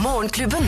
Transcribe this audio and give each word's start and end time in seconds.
Morgenklubben. 0.00 0.64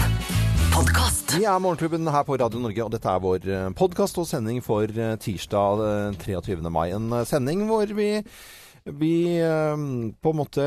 Podcast. 0.75 1.31
Vi 1.39 1.47
er 1.49 1.59
Morgenklubben 1.59 2.09
her 2.13 2.25
på 2.29 2.37
Radio 2.37 2.61
Norge, 2.61 2.85
og 2.85 2.91
dette 2.93 3.09
er 3.09 3.21
vår 3.23 3.47
podkast 3.79 4.19
og 4.21 4.27
sending 4.29 4.59
for 4.65 4.85
eh, 4.85 5.15
tirsdag 5.17 5.81
eh, 5.87 6.19
23. 6.21 6.59
mai. 6.69 6.91
En 6.93 7.07
eh, 7.17 7.25
sending 7.25 7.63
hvor 7.71 7.89
vi, 7.97 8.11
vi 8.85 9.39
eh, 9.39 9.77
på 10.23 10.33
en 10.33 10.39
måte 10.39 10.65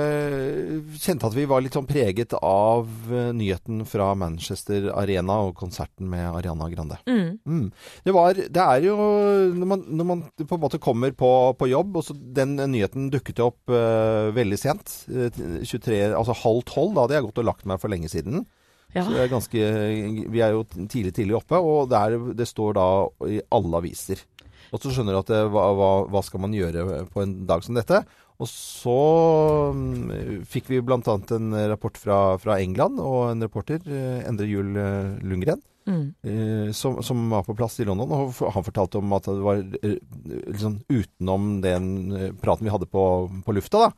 kjente 1.01 1.27
at 1.27 1.35
vi 1.35 1.47
var 1.49 1.63
litt 1.63 1.75
sånn 1.75 1.87
preget 1.89 2.35
av 2.39 2.87
eh, 3.11 3.31
nyheten 3.35 3.83
fra 3.89 4.13
Manchester 4.17 4.87
Arena 4.95 5.41
og 5.47 5.55
konserten 5.59 6.07
med 6.11 6.27
Ariana 6.29 6.69
Grande. 6.71 6.99
Mm. 7.09 7.37
Mm. 7.43 7.65
Det, 8.05 8.13
var, 8.15 8.39
det 8.39 8.65
er 8.65 8.87
jo 8.87 8.95
når 9.55 9.71
man, 9.71 9.85
når 9.87 10.09
man 10.11 10.23
på 10.39 10.57
en 10.57 10.63
måte 10.63 10.81
kommer 10.81 11.15
på, 11.17 11.31
på 11.59 11.69
jobb, 11.71 11.99
og 11.99 12.07
så 12.07 12.15
den 12.15 12.55
nyheten 12.59 13.09
dukket 13.13 13.41
opp 13.43 13.71
uh, 13.71 14.31
veldig 14.35 14.59
sent. 14.59 14.93
eh, 15.11 15.41
23, 15.65 15.99
altså 16.15 16.35
halv 16.45 16.63
tolv. 16.69 16.95
Da 16.95 17.05
hadde 17.05 17.17
jeg 17.17 17.27
gått 17.27 17.41
og 17.43 17.49
lagt 17.49 17.67
meg 17.69 17.81
for 17.81 17.91
lenge 17.91 18.11
siden. 18.11 18.45
Ja. 18.95 19.03
Så 19.03 19.17
er 19.19 19.27
ganske, 19.27 19.59
vi 20.31 20.39
er 20.43 20.53
jo 20.55 20.63
tidlig, 20.71 21.11
tidlig 21.17 21.35
oppe, 21.35 21.59
og 21.59 21.89
det, 21.91 21.99
er, 21.99 22.29
det 22.37 22.47
står 22.47 22.77
da 22.77 22.87
i 23.27 23.41
alle 23.51 23.81
aviser. 23.81 24.21
Og 24.71 24.81
så 24.81 24.91
skjønner 24.93 25.15
du 25.17 25.21
at 25.21 25.33
hva, 25.53 25.65
hva, 25.77 25.89
hva 26.09 26.21
skal 26.25 26.41
man 26.45 26.55
gjøre 26.55 27.05
på 27.13 27.21
en 27.23 27.35
dag 27.49 27.63
som 27.65 27.77
dette? 27.77 28.01
Og 28.35 28.49
så 28.51 28.95
mm, 29.75 30.41
fikk 30.49 30.67
vi 30.73 30.81
bl.a. 30.83 30.99
en 31.37 31.53
rapport 31.71 31.95
fra, 31.99 32.17
fra 32.41 32.57
England, 32.63 32.99
og 32.99 33.29
en 33.31 33.45
reporter, 33.45 33.79
eh, 33.87 34.25
Endre 34.27 34.49
Juel 34.49 34.75
eh, 34.81 35.15
Lundgren, 35.23 35.63
Mm. 35.85 36.05
eh, 36.25 36.69
som, 36.73 36.95
som 37.05 37.19
var 37.29 37.43
på 37.45 37.53
plass 37.53 37.75
i 37.77 37.85
London. 37.85 38.09
Og 38.09 38.39
han 38.55 38.63
fortalte 38.65 38.97
om 38.97 39.11
at 39.13 39.27
det 39.29 39.43
var 39.45 39.59
eh, 39.85 39.99
liksom 40.49 40.79
utenom 40.89 41.59
den 41.61 41.91
eh, 42.09 42.31
praten 42.41 42.65
vi 42.65 42.71
hadde 42.73 42.87
på, 42.89 43.03
på 43.45 43.53
lufta, 43.53 43.83
da. 43.83 43.91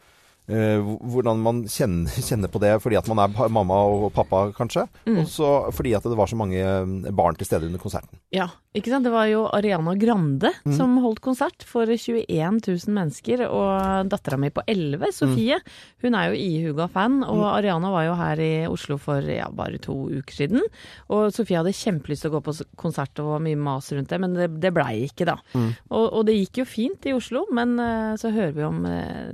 Eh, 0.47 0.79
hvordan 0.79 1.41
man 1.43 1.57
kjenner, 1.67 2.07
kjenner 2.27 2.47
på 2.47 2.61
det 2.63 2.69
fordi 2.79 2.95
at 2.95 3.07
man 3.11 3.19
er 3.25 3.49
mamma 3.51 3.81
og 3.91 4.05
pappa, 4.15 4.45
kanskje. 4.55 4.85
Mm. 5.05 5.17
Og 5.19 5.27
så 5.27 5.49
fordi 5.75 5.91
at 5.97 6.05
det 6.07 6.15
var 6.15 6.29
så 6.31 6.37
mange 6.39 6.61
eh, 6.63 7.11
barn 7.11 7.35
til 7.35 7.49
stede 7.49 7.67
under 7.67 7.81
konserten. 7.83 8.15
Ja, 8.31 8.45
ikke 8.77 8.93
sant. 8.93 9.03
Det 9.03 9.11
var 9.11 9.27
jo 9.27 9.45
Ariana 9.51 9.95
Grande 9.99 10.53
Mm. 10.67 10.73
som 10.77 10.95
holdt 11.03 11.19
konsert 11.23 11.63
for 11.67 11.85
21 11.91 12.61
000 12.63 12.93
mennesker. 12.95 13.43
Og 13.49 14.07
dattera 14.11 14.37
mi 14.39 14.49
på 14.53 14.63
11, 14.67 15.11
Sofie, 15.15 15.57
Mm. 15.57 15.75
hun 16.05 16.15
er 16.15 16.29
jo 16.31 16.39
ihuga 16.39 16.87
fan. 16.91 17.19
Og 17.27 17.43
Ariana 17.51 17.91
var 17.91 18.05
jo 18.07 18.15
her 18.15 18.39
i 18.43 18.51
Oslo 18.71 18.97
for 19.01 19.21
ja, 19.21 19.49
bare 19.51 19.77
to 19.83 19.95
uker 20.09 20.31
siden. 20.35 20.63
Og 21.11 21.31
Sofie 21.35 21.57
hadde 21.59 21.75
kjempelyst 21.75 22.23
til 22.23 22.31
å 22.31 22.37
gå 22.37 22.43
på 22.47 22.55
konsert 22.79 23.19
og 23.19 23.33
var 23.35 23.43
mye 23.43 23.57
mas 23.59 23.91
rundt 23.91 24.07
det, 24.11 24.19
men 24.23 24.33
det, 24.37 24.47
det 24.63 24.71
blei 24.75 25.07
ikke, 25.09 25.25
da. 25.27 25.35
Mm. 25.53 25.69
Og, 25.91 26.05
og 26.21 26.25
det 26.29 26.37
gikk 26.39 26.61
jo 26.63 26.67
fint 26.69 27.07
i 27.09 27.15
Oslo, 27.17 27.43
men 27.51 27.75
eh, 27.83 28.15
så 28.21 28.31
hører 28.31 28.55
vi 28.55 28.63
om 28.67 28.83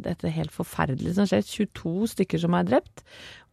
dette 0.04 0.32
helt 0.34 0.54
forferdelige 0.54 1.03
som 1.12 1.28
skjer. 1.28 1.44
22 1.44 2.08
stykker 2.14 2.40
som 2.40 2.56
er 2.56 2.70
drept, 2.70 3.04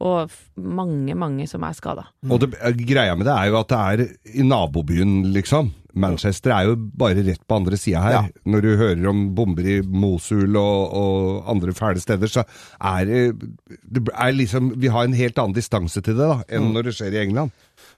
og 0.01 0.31
mange, 0.57 1.15
mange 1.15 1.47
som 1.51 1.63
er 1.69 1.77
skada. 1.77 2.07
Mm. 2.25 2.33
Og 2.33 2.41
det, 2.41 2.51
greia 2.89 3.15
med 3.17 3.27
det 3.29 3.35
er 3.37 3.51
jo 3.53 3.59
at 3.61 3.69
det 3.69 3.81
er 3.81 4.41
i 4.41 4.47
nabobyen, 4.47 5.21
liksom. 5.35 5.73
Manchester 6.01 6.53
er 6.55 6.69
jo 6.69 6.77
bare 6.79 7.19
rett 7.27 7.43
på 7.51 7.57
andre 7.59 7.75
sida 7.77 7.99
her. 8.05 8.13
Ja. 8.15 8.21
Når 8.47 8.63
du 8.63 8.69
hører 8.79 9.09
om 9.11 9.25
bomber 9.35 9.67
i 9.67 9.81
Mosul 9.83 10.55
og, 10.57 10.93
og 10.95 11.49
andre 11.51 11.75
fæle 11.75 11.99
steder, 12.01 12.31
så 12.31 12.45
er 12.79 13.09
det, 13.09 13.23
det 13.91 14.05
er 14.15 14.37
liksom 14.39 14.71
Vi 14.81 14.87
har 14.95 15.09
en 15.09 15.17
helt 15.19 15.39
annen 15.43 15.57
distanse 15.57 15.99
til 16.01 16.15
det 16.15 16.29
da, 16.31 16.39
enn 16.49 16.69
Mm. 16.71 16.73
når 16.77 16.87
det 16.87 16.95
skjer 16.95 17.17
i 17.19 17.25
England. 17.25 17.51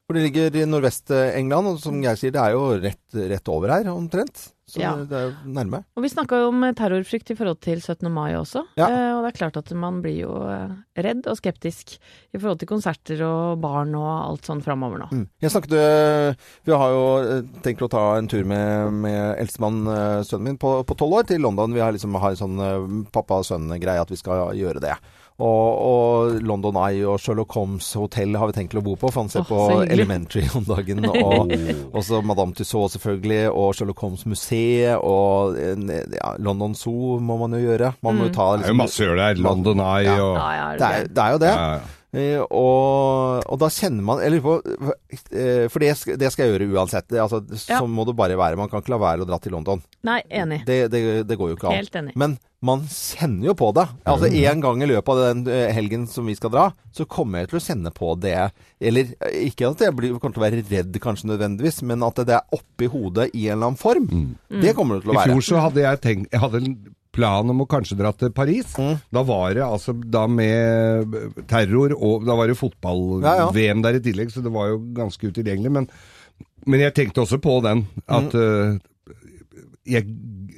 For 0.08 0.16
det 0.16 0.22
ligger 0.24 0.56
i 0.56 0.64
Nordvest-England, 0.66 1.68
og 1.68 1.78
som 1.84 2.00
jeg 2.02 2.16
sier, 2.18 2.32
det 2.34 2.40
er 2.40 2.56
jo 2.56 2.64
rett, 2.80 3.20
rett 3.28 3.48
over 3.52 3.68
her 3.76 3.92
omtrent. 3.92 4.48
Så 4.72 4.80
Ja. 4.80 4.94
det 4.96 5.12
er 5.12 5.28
jo 5.28 5.52
nærme. 5.52 5.82
Og 5.96 6.02
vi 6.02 6.08
snakka 6.08 6.38
jo 6.40 6.48
om 6.48 6.64
terrorfrykt 6.74 7.30
i 7.30 7.36
forhold 7.36 7.60
til 7.60 7.80
17. 7.80 8.08
mai 8.10 8.32
også. 8.40 8.64
Ja. 8.78 8.88
Eh, 8.88 9.12
og 9.18 9.24
det 9.26 9.34
er 9.34 9.38
klart 9.38 9.56
at 9.60 9.70
man 9.76 10.00
blir 10.00 10.22
jo 10.24 10.32
eh, 10.48 10.72
redd 10.96 11.26
og 11.28 11.36
skeptisk 11.36 11.91
i 12.32 12.38
forhold 12.38 12.60
til 12.62 12.70
konserter 12.70 13.22
og 13.26 13.62
barn 13.62 13.94
og 13.98 14.10
alt 14.10 14.48
sånn 14.48 14.62
framover 14.64 15.02
nå. 15.02 15.08
Mm. 15.12 15.24
Jeg 15.44 15.54
snakket 15.54 15.76
øh, 15.78 16.50
Vi 16.68 16.76
har 16.82 16.94
jo 16.94 17.02
øh, 17.22 17.42
tenkt 17.64 17.84
å 17.86 17.90
ta 17.92 18.04
en 18.18 18.30
tur 18.30 18.46
med, 18.48 18.92
med 19.04 19.20
eldstemann, 19.42 19.82
øh, 19.86 20.20
sønnen 20.28 20.52
min, 20.52 20.60
på 20.60 20.96
tolv 20.98 21.20
år, 21.20 21.28
til 21.30 21.42
London. 21.44 21.74
Vi 21.74 21.82
har 21.84 21.94
liksom 21.94 22.16
har 22.22 22.34
en 22.34 22.42
sånn 22.42 23.04
pappa-sønn-greie 23.14 24.02
at 24.02 24.12
vi 24.12 24.20
skal 24.20 24.52
gjøre 24.58 24.82
det. 24.82 24.96
Og, 25.42 25.70
og 25.82 26.36
London 26.46 26.76
Eye 26.78 27.02
og 27.08 27.18
Sherlock 27.18 27.54
Holmes 27.56 27.88
hotell 27.98 28.36
har 28.38 28.50
vi 28.52 28.54
tenkt 28.60 28.76
å 28.78 28.82
bo 28.84 28.94
på, 28.94 29.10
for 29.10 29.24
han 29.24 29.30
ser 29.32 29.42
oh, 29.42 29.48
på. 29.48 29.80
Elementary 29.90 30.44
om 30.58 30.66
dagen. 30.68 31.02
Og 31.12 31.50
også 31.98 32.20
Madame 32.26 32.54
Tussauds 32.54 32.94
selvfølgelig, 32.96 33.40
og 33.50 33.72
Sherlock 33.74 34.04
Holmes 34.04 34.22
museet, 34.30 35.00
og 35.02 35.56
øh, 35.58 35.82
ja, 36.14 36.34
London 36.38 36.76
Zoo 36.78 37.16
må 37.22 37.36
man 37.40 37.56
jo 37.58 37.64
gjøre. 37.64 37.90
Man 38.06 38.20
må 38.20 38.28
jo 38.28 38.34
ta 38.36 38.46
Det 38.60 38.68
er 38.68 38.74
jo 38.76 38.78
masse 38.84 39.02
å 39.02 39.08
gjøre 39.10 39.26
der. 39.32 39.42
London 39.42 39.82
Eye 39.82 40.06
Ja. 40.06 40.14
og 40.22 40.36
Ja, 40.38 40.46
ja, 40.60 40.70
Det 40.78 40.92
er, 40.92 41.10
det 41.10 41.24
er 41.26 41.34
jo 41.36 41.42
det. 41.42 41.52
Ja, 41.56 41.66
ja. 41.80 41.98
Eh, 42.12 42.42
og, 42.44 43.40
og 43.48 43.56
da 43.62 43.68
kjenner 43.72 44.04
man 44.04 44.18
eller, 44.20 44.42
på 44.44 44.58
eh, 45.32 45.64
For 45.72 45.80
det, 45.80 45.94
skal- 45.96 46.18
det 46.20 46.28
skal 46.34 46.44
jeg 46.44 46.58
gjøre 46.58 46.68
uansett. 46.76 47.06
Det, 47.08 47.20
altså, 47.24 47.40
Ja. 47.70 47.78
Sånn 47.80 47.94
må 47.96 48.04
det 48.04 48.14
bare 48.18 48.36
være. 48.36 48.58
Man 48.60 48.68
kan 48.68 48.82
ikke 48.84 48.92
la 48.94 49.00
være 49.00 49.24
å 49.24 49.28
dra 49.30 49.38
til 49.40 49.54
London. 49.56 49.80
Nei, 50.04 50.20
enig. 50.28 50.62
Det, 50.68 50.82
det, 50.92 51.02
det 51.28 51.38
går 51.40 51.54
jo 51.54 51.56
ikke 51.56 51.70
an. 51.72 51.78
Helt 51.80 51.96
enig. 52.02 52.12
Men 52.20 52.36
man 52.62 52.84
kjenner 52.86 53.48
jo 53.50 53.54
på 53.58 53.72
det. 53.74 53.84
Altså 54.06 54.28
En 54.30 54.60
gang 54.62 54.82
i 54.84 54.86
løpet 54.86 55.10
av 55.10 55.20
den 55.22 55.40
eh, 55.50 55.72
helgen 55.74 56.06
som 56.06 56.28
vi 56.30 56.36
skal 56.38 56.52
dra, 56.54 56.68
så 56.94 57.06
kommer 57.10 57.42
jeg 57.42 57.50
til 57.50 57.58
å 57.58 57.64
kjenne 57.64 57.90
på 57.96 58.12
det. 58.22 58.36
Eller 58.78 59.10
eh, 59.18 59.38
ikke 59.48 59.72
at 59.72 59.82
jeg 59.82 59.96
blir, 59.98 60.14
kommer 60.22 60.36
til 60.36 60.42
å 60.44 60.46
være 60.46 60.62
redd 60.70 60.98
kanskje 61.02 61.30
nødvendigvis, 61.32 61.82
men 61.90 62.06
at 62.06 62.22
det 62.22 62.36
er 62.38 62.54
oppi 62.54 62.86
hodet 62.92 63.30
i 63.34 63.48
en 63.48 63.56
eller 63.58 63.72
annen 63.72 63.80
form. 63.82 64.06
Det 64.62 64.74
kommer 64.78 65.00
det 65.00 65.06
til 65.08 65.14
å 65.14 65.18
være. 65.18 65.26
I 65.26 65.32
fjor 65.34 65.46
så 65.50 65.62
hadde 65.66 65.82
jeg 65.86 66.02
tenkt 66.06 66.32
Jeg 66.36 66.44
hadde 66.44 66.60
en 66.62 66.76
plan 67.12 67.50
om 67.52 67.60
å 67.60 67.68
kanskje 67.68 67.98
dra 67.98 68.12
til 68.16 68.30
Paris. 68.32 68.70
Mm. 68.80 68.94
Da 69.12 69.24
var 69.28 69.52
det 69.58 69.66
altså 69.66 69.92
da 69.92 70.22
med 70.30 71.12
terror 71.50 71.92
og 71.98 72.24
Da 72.24 72.38
var 72.38 72.48
det 72.48 72.54
Ja, 72.54 72.62
ja. 72.62 72.62
fotball-VM 72.62 73.82
der 73.84 73.98
i 73.98 74.04
tillegg, 74.06 74.30
så 74.32 74.40
det 74.40 74.54
var 74.54 74.70
jo 74.70 74.78
ganske 74.96 75.28
utilgjengelig. 75.28 75.74
Men, 75.76 75.90
men 76.64 76.86
jeg 76.86 76.94
tenkte 76.96 77.26
også 77.26 77.42
på 77.42 77.58
den 77.66 77.84
at 78.06 78.32
Mm. 78.32 78.78
uh, 78.78 78.88
jeg 79.84 80.06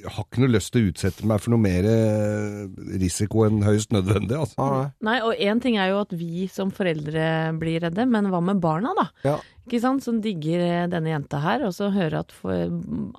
har 0.05 0.27
ikke 0.27 0.43
noe 0.43 0.53
lyst 0.53 0.73
til 0.75 0.85
å 0.85 0.91
utsette 0.93 1.27
meg 1.29 1.43
for 1.43 1.55
noe 1.55 1.63
mer 1.65 1.89
øh, 1.89 2.69
risiko 3.01 3.45
enn 3.47 3.63
høyst 3.65 3.95
nødvendig. 3.95 4.37
Altså. 4.37 4.59
Ah, 4.61 4.77
nei. 4.77 4.89
Nei, 5.09 5.17
og 5.27 5.43
én 5.49 5.63
ting 5.65 5.79
er 5.81 5.93
jo 5.93 6.03
at 6.05 6.15
vi 6.17 6.47
som 6.53 6.73
foreldre 6.75 7.27
blir 7.61 7.85
redde, 7.87 8.07
men 8.11 8.31
hva 8.33 8.43
med 8.45 8.63
barna, 8.65 8.95
da? 8.99 9.09
Ja. 9.27 9.37
Ikke 9.65 9.81
sant? 9.81 10.03
Som 10.05 10.19
digger 10.21 10.61
eh, 10.61 10.87
denne 10.93 11.09
jenta 11.15 11.39
her, 11.41 11.63
og 11.65 11.73
så 11.73 11.89
høre 11.95 12.19
at 12.21 12.33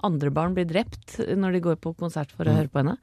andre 0.05 0.29
barn 0.33 0.53
blir 0.53 0.67
drept 0.69 1.15
når 1.37 1.55
de 1.57 1.61
går 1.65 1.79
på 1.81 1.95
konsert 1.97 2.29
for 2.35 2.45
å 2.45 2.53
Mm. 2.53 2.57
høre 2.59 2.69
på 2.69 2.79
henne. 2.83 2.97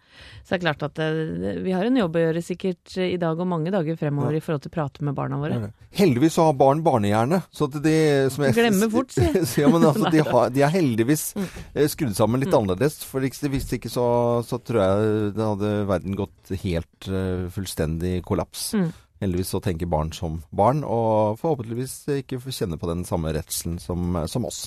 Så 0.45 0.55
det 0.55 0.59
er 0.61 0.63
klart 0.63 0.83
at 0.87 0.99
eh, 1.03 1.59
vi 1.65 1.73
har 1.75 1.85
en 1.89 1.97
jobb 1.99 2.15
å 2.17 2.23
gjøre 2.23 2.43
sikkert 2.45 2.95
i 3.03 3.17
dag 3.19 3.39
og 3.43 3.49
mange 3.51 3.73
dager 3.75 3.97
fremover 3.99 4.37
i 4.37 4.41
forhold 4.41 4.63
til 4.63 4.71
å 4.71 4.77
prate 4.77 5.03
med 5.03 5.15
barna 5.19 5.37
våre. 5.43 5.73
Heldigvis 5.93 6.37
så 6.39 6.47
har 6.47 6.55
barn 6.55 6.83
barnehjerne. 6.87 7.43
Så 7.53 7.67
at 7.69 7.83
de 7.83 7.97
som 8.31 8.45
jeg, 8.47 8.55
Glemmer 8.55 8.91
fort, 8.95 9.11
si. 9.13 9.21
ja, 9.61 9.69
altså, 9.69 10.11
de, 10.15 10.23
har, 10.31 10.51
de 10.55 10.63
er 10.63 10.75
heldigvis 10.79 11.35
Mm. 11.35 11.49
eh, 11.75 11.89
skrudd 11.91 12.15
sammen 12.17 12.41
litt 12.41 12.55
annerledes. 12.55 13.03
For 13.05 13.21
hvis 13.21 13.43
ikke 13.75 13.91
så, 13.91 14.07
så 14.47 14.59
tror 14.63 14.81
jeg 14.87 15.35
det 15.35 15.43
hadde 15.51 15.87
verden 15.91 16.15
gått 16.17 16.55
helt 16.63 17.09
eh, 17.11 17.49
fullstendig 17.51 18.21
kollaps. 18.25 18.73
Mm. 18.79 18.93
Heldigvis 19.23 19.53
så 19.55 19.61
tenker 19.63 19.87
barn 19.87 20.11
som 20.15 20.41
barn, 20.51 20.83
og 20.83 21.39
forhåpentligvis 21.39 21.95
ikke 22.25 22.41
får 22.43 22.57
kjenne 22.57 22.79
på 22.81 22.91
den 22.91 23.05
samme 23.07 23.31
redselen 23.37 23.79
som, 23.83 24.19
som 24.27 24.49
oss. 24.49 24.65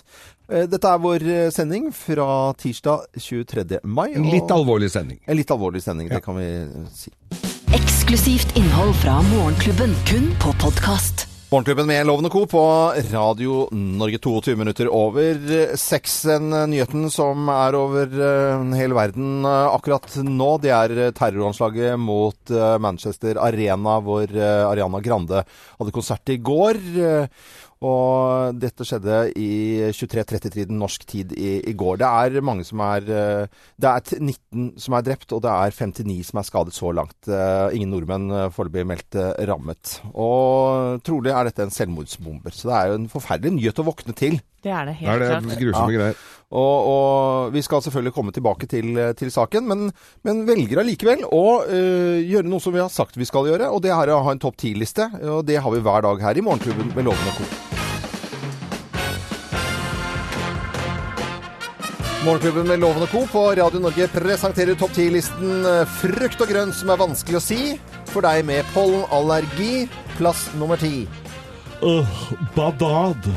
Eh, 0.47 0.63
Dette 0.71 0.93
er 0.93 1.03
vår 1.03 1.27
eh, 1.27 1.49
sending 1.51 1.89
fra 1.95 2.53
tirsdag 2.59 3.19
23. 3.19 3.81
mai. 3.83 4.13
En 4.15 4.29
litt 4.31 4.55
alvorlig 4.55 4.93
sending. 4.95 5.19
En 5.27 5.39
litt 5.39 5.51
alvorlig 5.51 5.83
sending, 5.83 6.09
det 6.13 6.23
kan 6.23 6.39
vi 6.39 6.49
si. 6.95 7.11
Eksklusivt 7.75 8.55
innhold 8.55 8.95
fra 9.03 9.19
Morgenklubben, 9.33 9.97
kun 10.07 10.31
på 10.39 10.55
podkast. 10.63 11.24
Morgenklubben 11.45 11.85
med 11.85 12.07
Loven 12.07 12.25
og 12.25 12.33
Co. 12.33 12.39
på 12.49 12.61
Radio 13.11 13.67
Norge 13.69 14.17
22 14.17 14.55
minutter 14.57 14.87
over 14.89 15.75
seks. 15.77 16.15
En 16.33 16.49
eh, 16.49 16.63
nyheten 16.71 17.05
som 17.13 17.45
er 17.53 17.77
over 17.77 18.09
eh, 18.09 18.63
hele 18.79 18.97
verden 18.97 19.45
eh, 19.45 19.67
akkurat 19.69 20.09
nå, 20.25 20.47
det 20.63 20.71
er 20.73 20.95
terroranslaget 21.13 22.01
mot 22.01 22.49
Manchester 22.81 23.37
Arena, 23.37 23.99
hvor 24.01 24.25
Ariana 24.25 25.03
Grande 25.05 25.43
hadde 25.45 25.93
konsert 25.93 26.33
i 26.33 26.39
går. 26.41 26.81
Og 27.83 28.55
dette 28.61 28.85
skjedde 28.87 29.17
i 29.35 29.49
23.30-tiden 29.93 30.77
norsk 30.79 31.03
tid 31.09 31.33
i, 31.35 31.57
i 31.67 31.73
går. 31.77 31.99
Det 32.01 32.07
er 32.07 32.45
mange 32.45 32.63
som 32.65 32.79
er 32.85 33.03
eh, 33.11 33.59
Det 33.81 33.89
er 33.91 34.21
19 34.21 34.71
som 34.79 34.95
er 34.95 35.05
drept, 35.05 35.33
og 35.35 35.43
det 35.43 35.51
er 35.51 35.75
59 35.75 36.23
som 36.31 36.39
er 36.39 36.47
skadet 36.47 36.73
så 36.77 36.93
langt. 36.95 37.17
Eh, 37.27 37.75
Ingen 37.75 37.91
nordmenn 37.91 38.29
eh, 38.31 38.47
foreløpig 38.55 38.87
meldt 38.87 39.19
rammet. 39.49 39.97
Og 40.15 41.01
trolig 41.05 41.33
er 41.35 41.49
dette 41.51 41.67
en 41.67 41.75
selvmordsbomber. 41.75 42.55
Så 42.55 42.71
det 42.71 42.77
er 42.79 42.91
jo 42.93 42.99
en 43.01 43.11
forferdelig 43.11 43.57
nyhet 43.59 43.83
å 43.83 43.87
våkne 43.91 44.15
til. 44.17 44.39
Det 44.65 44.71
er 44.73 44.87
det 44.89 44.95
helt 44.97 45.11
er 45.11 45.19
det 45.21 45.29
klart. 45.35 45.59
grusomme 45.61 45.93
Ja. 45.93 45.99
greier. 45.99 46.23
Og, 46.55 46.87
og 46.87 47.53
vi 47.53 47.61
skal 47.65 47.81
selvfølgelig 47.83 48.13
komme 48.15 48.31
tilbake 48.33 48.67
til, 48.71 48.95
til 49.19 49.29
saken, 49.33 49.65
men, 49.67 49.89
men 50.23 50.43
velger 50.47 50.79
allikevel 50.81 51.25
å 51.27 51.43
øh, 51.65 52.21
gjøre 52.23 52.47
noe 52.47 52.63
som 52.63 52.73
vi 52.73 52.79
har 52.81 52.89
sagt 52.93 53.17
vi 53.19 53.27
skal 53.27 53.49
gjøre, 53.49 53.67
og 53.73 53.81
det 53.83 53.91
er 53.93 54.13
å 54.15 54.21
ha 54.25 54.33
en 54.33 54.41
topp 54.41 54.57
ti-liste. 54.63 55.09
Og 55.25 55.43
det 55.49 55.59
har 55.61 55.73
vi 55.73 55.83
hver 55.85 56.05
dag 56.07 56.21
her 56.29 56.39
i 56.39 56.45
Morgenklubben 56.45 56.93
med 56.95 57.09
Loven 57.09 57.33
og 57.33 57.41
Co. 57.41 57.64
Morgenklubben 62.25 62.65
med 62.65 62.79
Loven 62.81 63.03
og 63.05 63.11
Co. 63.11 63.19
på 63.29 63.41
Radio 63.53 63.77
Norge 63.77 64.07
presenterer 64.09 64.73
topp 64.79 64.95
10-listen 64.97 65.67
eh, 65.69 65.91
frukt 65.99 66.39
og 66.41 66.49
grønt 66.49 66.73
som 66.73 66.89
er 66.89 66.97
vanskelig 66.97 67.37
å 67.37 67.41
si. 67.43 67.57
For 68.09 68.25
deg 68.25 68.47
med 68.47 68.65
pollenallergi, 68.73 69.85
plass 70.17 70.47
nummer 70.57 70.81
ti. 70.81 71.05
badad. 72.55 73.29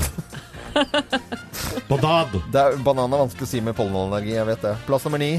badad. 1.90 2.34
Det 2.52 2.60
er, 2.60 2.78
banan 2.84 3.12
er 3.12 3.24
vanskelig 3.24 3.48
å 3.48 3.50
si 3.50 3.62
med 3.64 3.76
pollenallergi, 3.78 4.34
jeg 4.36 4.48
vet 4.48 4.64
det. 4.64 4.74
Plass 4.86 5.06
nummer 5.08 5.22
ni. 5.22 5.30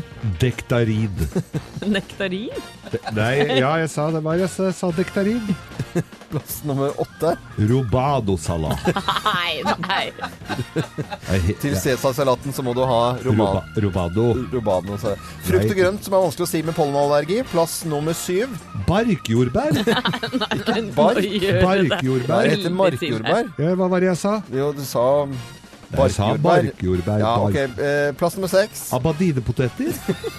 Dektarid. 0.41 1.25
Nektarin? 1.95 2.53
Nei, 3.13 3.33
ja, 3.59 3.75
jeg 3.83 3.91
sa 3.93 4.09
det. 4.13 4.23
bare. 4.25 4.45
jeg 4.45 4.73
sa, 4.75 4.89
dektarid? 4.95 5.51
Plass 6.29 6.59
nummer 6.67 6.93
åtte. 7.01 7.33
Robadosalat. 7.69 8.89
Nei, 9.25 9.61
nei. 9.87 10.03
Til 11.61 11.73
Cæsarsalaten 11.77 12.53
så 12.53 12.65
må 12.65 12.75
du 12.77 12.83
ha. 12.85 13.15
Roba, 13.25 13.63
robado. 13.81 14.27
Robado. 14.53 14.97
Frukt 15.47 15.71
og 15.71 15.77
grønt 15.79 16.05
som 16.05 16.17
er 16.17 16.25
vanskelig 16.27 16.45
å 16.45 16.51
si 16.51 16.61
med 16.65 16.77
pollenallergi. 16.77 17.41
Plass 17.49 17.79
nummer 17.89 18.17
syv. 18.17 18.53
Barkjordbær. 18.89 19.81
Bark. 20.93 21.23
Nå 21.23 21.39
gjør. 21.39 21.61
Barkjordbær. 21.65 22.45
Det 22.45 22.55
heter 22.57 22.77
markjordbær. 22.77 23.53
Ja, 23.57 23.73
hva 23.79 23.89
var 23.89 24.05
det 24.05 24.11
jeg 24.11 24.21
sa? 24.21 24.35
Jo, 24.53 24.69
du 24.75 24.85
sa 24.85 25.05
Jeg 25.89 26.11
sa 26.13 26.27
barkjordbær. 26.37 27.19
Ja, 27.23 27.31
ok. 27.41 27.55
Eh, 27.81 28.11
plass 28.19 28.35
nummer 28.37 28.51
seks. 28.51 28.83
Abadinepoteter? 28.93 29.89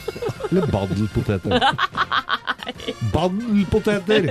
Eller 0.51 0.67
badelpoteter? 0.71 1.59
Badelpoteter! 3.13 4.31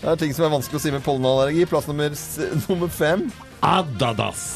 Det 0.00 0.08
er 0.08 0.16
ting 0.20 0.32
som 0.34 0.46
er 0.46 0.52
vanskelig 0.54 0.78
å 0.78 0.82
si 0.82 0.92
med 0.94 1.02
pollenallergi. 1.04 1.66
Plass 1.70 1.88
nummer, 1.90 2.14
s- 2.16 2.38
nummer 2.68 2.88
fem. 2.92 3.26
Adadas. 3.60 4.46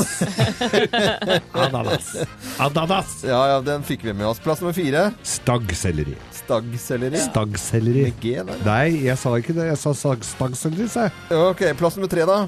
Adadas. 1.66 2.14
Adadas. 2.64 3.18
Ja, 3.26 3.42
ja, 3.52 3.58
den 3.66 3.84
fikk 3.84 4.06
vi 4.08 4.14
med 4.16 4.26
oss. 4.30 4.40
Plass 4.42 4.62
nummer 4.64 4.76
fire. 4.76 5.08
Staggselleri. 5.26 6.14
Staggselleri. 6.44 7.20
Staggselleri. 7.24 8.02
Med 8.10 8.20
G 8.20 8.34
der. 8.44 8.62
Nei, 8.66 9.04
jeg 9.06 9.16
sa 9.18 9.32
ikke 9.40 9.54
det. 9.56 9.66
Jeg 9.72 9.78
sa 9.80 9.92
stag- 9.96 10.24
staggselleri, 10.28 10.88
sa 10.92 11.06
jeg. 11.08 11.12
Ok, 11.40 11.62
plass 11.80 11.96
nummer 11.96 12.10
tre, 12.12 12.26
da. 12.28 12.38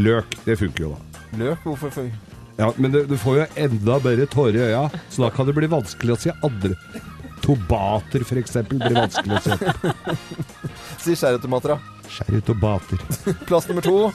Løk. 0.00 0.36
Det 0.46 0.58
funker 0.60 0.84
jo, 0.86 0.90
da. 0.94 1.22
Løk. 1.40 1.62
Hvorfor? 1.66 1.90
funker 1.90 2.28
Ja, 2.60 2.72
Men 2.76 2.92
du, 2.92 2.98
du 3.08 3.16
får 3.16 3.38
jo 3.38 3.46
enda 3.66 3.98
bedre 4.04 4.26
tårer 4.28 4.58
i 4.58 4.64
øya, 4.68 4.82
så 5.10 5.22
da 5.24 5.30
kan 5.34 5.46
det 5.48 5.54
bli 5.56 5.66
vanskelig 5.72 6.12
å 6.12 6.18
si 6.20 6.30
andre. 6.44 6.74
Tobater, 7.40 8.22
eksempel, 8.38 8.78
blir 8.82 8.98
vanskelig 9.00 9.38
å 9.38 9.42
si. 9.46 10.16
Si 11.00 11.14
sherrytomater, 11.16 11.72
da. 11.72 11.78
Sherrytobater. 12.12 13.00
Plass 13.48 13.66
nummer 13.70 13.80
to. 13.86 14.10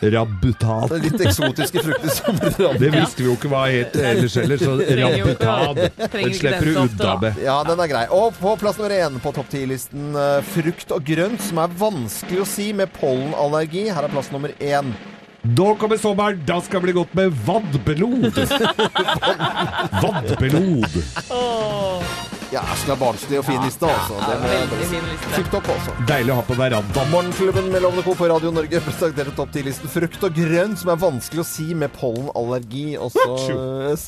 Rabutat. 0.00 0.90
Det 0.90 0.96
er 0.98 1.04
litt 1.06 1.22
eksotiske 1.30 1.82
frukter 1.86 2.12
som 2.12 2.36
rabutat. 2.42 2.78
Det 2.82 2.90
visste 2.92 3.22
vi 3.22 3.28
jo 3.30 3.36
ikke 3.38 3.50
hva 3.52 3.62
het 3.72 3.96
ellers 3.96 4.36
heller, 4.36 4.60
så 4.60 4.76
rabutat. 5.00 5.82
Den 6.12 6.36
slipper 6.36 6.68
du 6.68 6.80
unna 6.84 7.16
med. 7.22 7.42
Ja, 7.46 7.56
den 7.66 7.82
er 7.82 7.92
grei. 7.92 8.04
Og 8.12 8.36
på 8.36 8.54
plass 8.60 8.80
nummer 8.80 8.96
én 8.96 9.18
på 9.24 9.32
topp 9.36 9.50
ti-listen 9.54 10.16
eh, 10.20 10.38
frukt 10.52 10.92
og 10.94 11.04
grønt 11.08 11.42
som 11.48 11.62
er 11.64 11.76
vanskelig 11.80 12.44
å 12.44 12.48
si 12.48 12.70
med 12.76 12.92
pollenallergi. 13.00 13.88
Her 13.96 14.08
er 14.08 14.12
plass 14.12 14.32
nummer 14.34 14.52
én. 14.60 14.92
Da 15.46 15.68
kommer 15.78 15.96
sommeren, 16.00 16.40
da 16.46 16.58
skal 16.60 16.80
det 16.80 16.88
bli 16.88 16.94
godt 16.96 17.12
med 17.14 17.30
vannbelod. 17.46 18.34
vannbelod. 20.02 21.02
Ja, 22.52 22.62
så 22.78 22.86
det 22.86 22.92
er 22.94 22.98
barnslig 23.00 23.38
og 23.40 23.44
fin 23.46 23.58
liste, 23.64 23.88
altså. 23.90 24.14
Det 24.22 24.34
er 24.36 24.42
Veldig 24.46 24.86
fin 24.86 25.06
liste. 25.10 25.30
Tipp 25.34 25.54
opp, 25.58 25.68
altså. 25.72 25.94
Deilig 26.06 26.30
å 26.30 26.36
ha 26.38 26.44
på 26.46 26.54
verandaen. 26.58 27.08
Morgenklubben 27.10 27.70
med 27.72 27.82
Lovende 27.82 28.04
Co. 28.06 28.14
på 28.14 28.28
Radio 28.30 28.52
Norge 28.54 28.80
presenterer 28.86 29.32
topp 29.34 29.50
10-listen 29.56 29.90
frukt 29.90 30.26
og 30.28 30.36
grønt 30.36 30.78
som 30.78 30.92
er 30.94 31.00
vanskelig 31.02 31.42
å 31.42 31.46
si 31.48 31.66
med 31.74 31.90
pollenallergi. 31.98 32.84
Og 33.02 33.10
så 33.10 33.24
eh, 33.50 33.98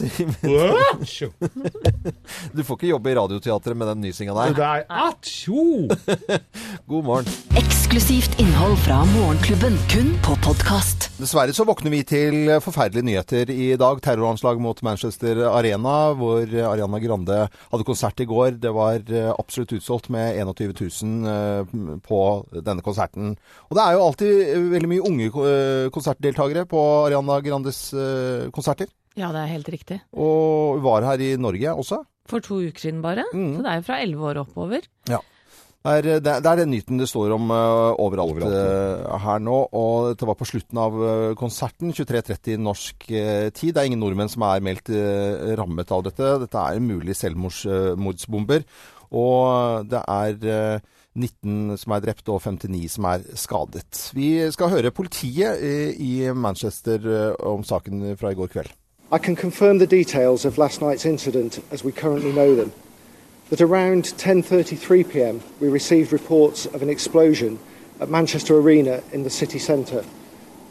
Du 2.55 2.62
får 2.62 2.79
ikke 2.79 2.93
jobbe 2.93 3.11
i 3.11 3.17
Radioteatret 3.19 3.75
med 3.79 3.90
den 3.90 4.06
nysinga 4.06 4.37
der. 4.38 4.55
Det 4.55 4.69
er 4.69 4.87
atsjo! 5.08 5.88
God 6.91 7.11
morgen. 7.11 7.26
Eksklusivt 7.58 8.38
innhold 8.38 8.79
fra 8.84 9.00
Morgenklubben, 9.17 9.75
kun 9.91 10.14
på 10.23 10.38
podkast. 10.46 11.08
Dessverre 11.19 11.50
så 11.56 11.67
våkner 11.67 11.91
vi 11.91 12.05
til 12.06 12.55
forferdelige 12.62 13.08
nyheter 13.11 13.50
i 13.50 13.73
dag. 13.81 13.99
Terroranslag 14.05 14.62
mot 14.62 14.79
Manchester 14.87 15.43
Arena, 15.50 15.99
hvor 16.14 16.46
Ariana 16.46 17.02
Grande 17.02 17.43
hadde 17.50 17.88
konsert 17.88 18.20
i 18.23 18.29
går. 18.29 18.38
Det 18.62 18.73
var 18.75 19.00
eh, 19.12 19.31
absolutt 19.32 19.75
utsolgt 19.79 20.08
med 20.14 20.38
21 20.40 20.75
000 21.02 21.32
eh, 21.32 21.99
på 22.05 22.20
denne 22.55 22.85
konserten. 22.85 23.35
Og 23.69 23.79
det 23.79 23.85
er 23.85 23.96
jo 23.96 24.05
alltid 24.06 24.43
eh, 24.44 24.69
veldig 24.75 24.90
mye 24.93 25.08
unge 25.11 25.31
konsertdeltakere 25.94 26.67
på 26.70 26.85
Ariana 27.06 27.40
Grandes 27.44 27.88
konserter. 28.55 28.90
Ja, 29.19 29.32
det 29.35 29.43
er 29.43 29.55
helt 29.56 29.69
riktig. 29.73 29.99
Og 30.14 30.79
var 30.85 31.06
her 31.06 31.23
i 31.25 31.32
Norge 31.40 31.75
også. 31.75 32.02
For 32.29 32.44
to 32.44 32.61
uker 32.69 32.85
siden 32.85 33.02
bare. 33.02 33.25
Mm. 33.32 33.56
Så 33.56 33.64
det 33.64 33.73
er 33.73 33.81
jo 33.81 33.87
fra 33.88 33.99
elleve 34.05 34.31
år 34.31 34.43
oppover. 34.44 34.87
Er, 35.08 35.25
det, 35.85 36.11
er- 36.27 36.41
det 36.43 36.47
er 36.51 36.57
den 36.59 36.71
nyheten 36.75 36.99
det 36.99 37.07
står 37.09 37.33
om 37.37 37.51
uh, 37.51 37.95
overalt, 38.03 38.35
Overalt, 38.43 39.07
Uh, 39.09 39.19
her 39.23 39.39
nå. 39.39 39.59
Og 39.73 40.09
dette 40.11 40.27
var 40.27 40.35
på 40.37 40.45
slutten 40.49 40.79
av 40.83 40.97
eh, 41.07 41.35
konserten. 41.39 41.93
23.30 41.95 42.59
norsk 42.61 43.07
uh, 43.13 43.49
tid. 43.55 43.73
Det 43.75 43.81
er 43.81 43.87
ingen 43.89 44.01
nordmenn 44.03 44.29
som 44.29 44.43
er 44.43 44.61
meldt 44.61 44.91
rammet 45.59 45.91
av 45.95 46.03
dette. 46.09 46.33
Dette 46.43 46.59
er 46.59 46.77
en 46.81 46.89
mulig 46.91 47.17
selvmordsbomber. 47.17 48.65
og 49.11 49.87
det 49.89 50.03
er 50.05 50.35
eh, 50.53 50.81
19 51.17 51.79
som 51.81 51.93
er 51.97 52.01
drept 52.05 52.29
og 52.29 52.43
59 52.45 52.91
som 52.93 53.05
er 53.09 53.23
skadet. 53.35 54.03
Vi 54.15 54.51
skal 54.53 54.69
høre 54.71 54.91
politiet 54.95 55.63
i 55.99 56.29
Manchester 56.35 57.35
om 57.41 57.65
saken 57.65 58.17
fra 58.21 58.31
i 58.31 58.37
går 58.39 58.47
kveld. 58.53 58.69
I 59.11 59.19
can 59.19 59.35
confirm 59.37 59.79
the 59.79 59.87
details 59.87 60.45
of 60.45 60.59
last 60.59 60.83
night's 60.83 61.07
incident 61.09 61.59
as 61.73 61.83
we 61.85 61.91
currently 61.93 62.31
know 62.33 62.55
them. 62.55 62.71
That 63.50 63.62
around 63.62 64.05
10:33 64.05 65.09
p.m. 65.09 65.41
we 65.59 65.69
received 65.69 66.12
reports 66.12 66.67
of 66.67 66.83
an 66.83 66.91
explosion 66.91 67.59
at 67.99 68.11
Manchester 68.11 68.59
Arena 68.59 69.03
in 69.11 69.23
the 69.23 69.31
city 69.31 69.59
centre. 69.59 70.05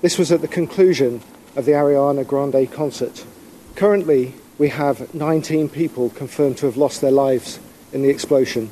This 0.02 0.20
was 0.20 0.32
at 0.32 0.42
the 0.42 0.48
conclusion 0.48 1.22
of 1.56 1.66
the 1.66 1.72
Ariana 1.72 2.26
Grande 2.26 2.72
concert. 2.72 3.26
Currently, 3.76 4.36
we 4.60 4.70
have 4.70 5.12
19 5.16 5.70
people 5.70 6.12
confirmed 6.12 6.58
to 6.58 6.68
have 6.68 6.78
lost 6.78 7.02
their 7.02 7.12
lives 7.12 7.60
in 7.94 8.04
the 8.04 8.10
explosion 8.10 8.70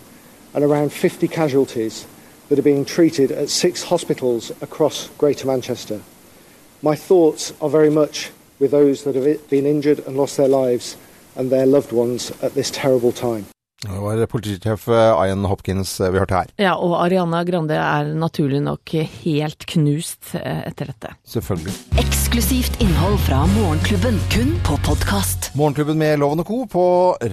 and 0.53 0.63
around 0.63 0.93
50 0.93 1.27
casualties 1.27 2.05
that 2.49 2.59
are 2.59 2.63
being 2.63 2.85
treated 2.85 3.31
at 3.31 3.49
six 3.49 3.83
hospitals 3.85 4.51
across 4.61 5.09
Greater 5.17 5.47
Manchester. 5.47 6.01
My 6.83 6.95
thoughts 6.95 7.53
are 7.59 7.69
very 7.69 7.89
much 7.89 8.29
with 8.59 8.69
those 8.69 9.03
that 9.03 9.15
have 9.15 9.49
been 9.49 9.65
injured 9.65 9.99
and 10.05 10.15
lost 10.15 10.37
their 10.37 10.47
lives 10.47 10.95
and 11.35 11.51
their 11.51 11.65
loved 11.65 11.91
ones 11.91 12.31
at 12.43 12.53
this 12.53 12.69
terrible 12.69 13.11
time. 13.11 13.47
Det 13.85 14.01
var 14.01 14.21
politisjef 14.29 14.87
eh, 14.89 15.27
Ian 15.27 15.45
Hopkins 15.45 15.91
eh, 16.01 16.09
vi 16.13 16.17
hørte 16.21 16.39
her. 16.39 16.51
Ja, 16.61 16.73
og 16.81 16.95
Ariana 17.03 17.43
Grande 17.45 17.77
er 17.77 18.09
naturlig 18.17 18.63
nok 18.65 18.93
helt 19.21 19.65
knust 19.69 20.31
eh, 20.39 20.63
etter 20.65 20.89
dette. 20.89 21.11
Selvfølgelig. 21.29 21.75
Eksklusivt 22.01 22.79
innhold 22.81 23.19
fra 23.27 23.43
Morgenklubben, 23.53 24.17
kun 24.33 24.55
på 24.65 24.79
podkast. 24.87 25.51
Morgenklubben 25.59 26.01
med 26.01 26.17
Loven 26.21 26.41
og 26.41 26.49
Co. 26.49 26.59
på 26.71 26.85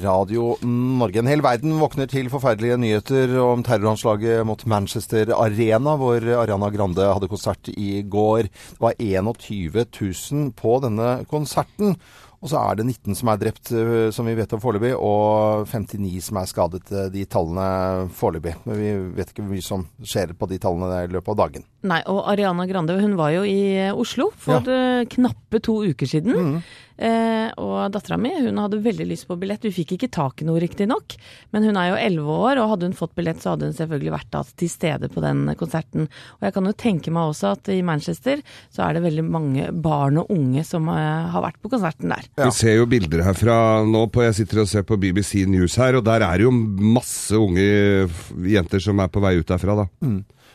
Radio 0.02 0.58
Norge. 0.62 1.22
En 1.22 1.30
hel 1.32 1.44
verden 1.44 1.78
våkner 1.80 2.10
til 2.12 2.28
forferdelige 2.32 2.76
nyheter 2.82 3.32
om 3.40 3.64
terroranslaget 3.64 4.44
mot 4.48 4.66
Manchester 4.68 5.32
Arena, 5.38 5.96
hvor 6.00 6.20
Ariana 6.20 6.68
Grande 6.74 7.08
hadde 7.14 7.32
konsert 7.32 7.72
i 7.72 8.02
går. 8.04 8.50
Det 8.52 8.82
var 8.82 8.98
21 9.00 9.86
000 9.88 10.52
på 10.58 10.76
denne 10.84 11.22
konserten. 11.32 11.96
Og 12.42 12.50
så 12.50 12.58
er 12.58 12.80
det 12.80 12.86
19 12.88 13.14
som 13.14 13.28
er 13.30 13.38
drept, 13.38 13.70
eh, 13.70 14.08
som 14.10 14.26
vi 14.26 14.34
vet 14.34 14.52
om 14.52 14.60
foreløpig, 14.62 14.96
og 14.98 15.68
59 15.70 16.20
som 16.26 16.40
er 16.40 16.48
skadet. 16.50 16.90
eh, 16.90 17.08
De 17.14 17.24
tallene 17.30 18.08
foreløpig. 18.18 18.56
Men 18.66 18.80
vi 18.80 18.90
vet 19.14 19.30
ikke 19.30 19.44
hvor 19.44 19.54
mye 19.54 19.62
som 19.62 19.86
skjer 20.02 20.34
på 20.34 20.48
de 20.50 20.58
tallene 20.58 21.04
i 21.04 21.12
løpet 21.12 21.28
av 21.28 21.38
dagen. 21.38 21.64
Nei, 21.86 22.02
og 22.10 22.26
Ariana 22.32 22.66
Grande 22.66 22.98
hun 23.00 23.14
var 23.16 23.30
jo 23.36 23.44
i 23.46 23.60
eh, 23.78 23.94
Oslo 23.94 24.32
for 24.34 24.66
ja. 24.66 25.04
knappe 25.06 25.62
to 25.62 25.84
uker 25.86 26.06
siden. 26.06 26.62
Eh, 27.02 27.48
og 27.58 27.90
dattera 27.94 28.18
mi 28.20 28.30
hun 28.36 28.60
hadde 28.62 28.78
veldig 28.82 29.06
lyst 29.10 29.26
på 29.26 29.36
billett. 29.40 29.64
Hun 29.66 29.74
fikk 29.74 29.96
ikke 29.96 30.10
tak 30.12 30.42
i 30.42 30.46
noe, 30.46 30.60
riktignok. 30.62 31.16
Men 31.54 31.66
hun 31.66 31.78
er 31.80 31.90
jo 31.90 32.00
elleve 32.00 32.36
år, 32.48 32.60
og 32.62 32.74
hadde 32.74 32.90
hun 32.90 32.98
fått 32.98 33.14
billett, 33.18 33.40
så 33.42 33.54
hadde 33.54 33.70
hun 33.70 33.76
selvfølgelig 33.76 34.14
vært 34.14 34.30
da 34.34 34.42
til 34.62 34.70
stede 34.70 35.10
på 35.12 35.24
den 35.24 35.44
konserten. 35.58 36.06
Og 36.38 36.46
jeg 36.46 36.56
kan 36.56 36.68
jo 36.68 36.74
tenke 36.84 37.14
meg 37.14 37.32
også 37.32 37.54
at 37.56 37.72
i 37.74 37.80
Manchester 37.86 38.42
så 38.72 38.86
er 38.86 38.96
det 38.96 39.06
veldig 39.06 39.26
mange 39.26 39.70
barn 39.84 40.20
og 40.22 40.30
unge 40.34 40.64
som 40.68 40.86
eh, 40.92 41.32
har 41.34 41.46
vært 41.46 41.58
på 41.62 41.72
konserten 41.72 42.14
der. 42.14 42.28
Ja. 42.36 42.46
Vi 42.46 42.58
ser 42.60 42.78
jo 42.78 42.90
bilder 42.90 43.24
herfra 43.26 43.56
nå. 43.88 44.06
På, 44.12 44.24
jeg 44.26 44.36
sitter 44.36 44.62
og 44.62 44.70
ser 44.70 44.84
på 44.86 44.98
BBC 45.00 45.46
News 45.48 45.78
her, 45.80 45.96
og 45.98 46.06
der 46.06 46.24
er 46.26 46.38
det 46.38 46.46
jo 46.46 46.52
masse 46.52 47.38
unge 47.38 47.64
jenter 48.52 48.82
som 48.82 49.00
er 49.02 49.10
på 49.12 49.22
vei 49.22 49.36
ut 49.40 49.48
derfra, 49.48 49.82
da. 49.84 49.88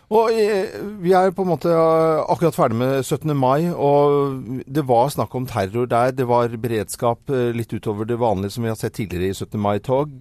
Og 0.07 0.31
eh, 0.31 0.71
vi 1.03 1.11
er 1.11 1.33
på 1.35 1.43
en 1.43 1.49
måte 1.49 1.67
eh, 1.67 2.19
akkurat 2.31 2.55
ferdig 2.55 2.77
med 2.79 3.01
17. 3.03 3.33
mai, 3.35 3.67
og 3.75 4.63
det 4.63 4.85
var 4.87 5.09
snakk 5.11 5.33
om 5.35 5.47
terror 5.49 5.89
der. 5.91 6.13
Det 6.15 6.27
var 6.29 6.53
beredskap 6.63 7.27
eh, 7.27 7.49
litt 7.51 7.75
utover 7.75 8.07
det 8.07 8.15
vanlige 8.21 8.55
som 8.55 8.63
vi 8.63 8.71
har 8.71 8.79
sett 8.79 8.95
tidligere 8.95 9.33
i 9.33 9.35
17. 9.35 9.59
mai-tog, 9.59 10.13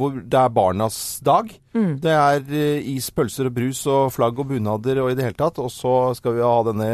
hvor 0.00 0.18
det 0.18 0.40
er 0.40 0.56
barnas 0.56 0.98
dag. 1.22 1.52
Det 1.70 2.10
er 2.10 2.42
is, 2.90 3.12
pølser 3.14 3.46
og 3.46 3.54
brus 3.54 3.84
og 3.86 4.10
flagg 4.16 4.42
og 4.42 4.50
bunader 4.50 4.98
og 5.04 5.12
i 5.12 5.14
det 5.14 5.28
hele 5.28 5.38
tatt. 5.38 5.62
Og 5.62 5.70
så 5.70 5.94
skal 6.18 6.34
vi 6.34 6.42
ha 6.42 6.56
denne 6.66 6.90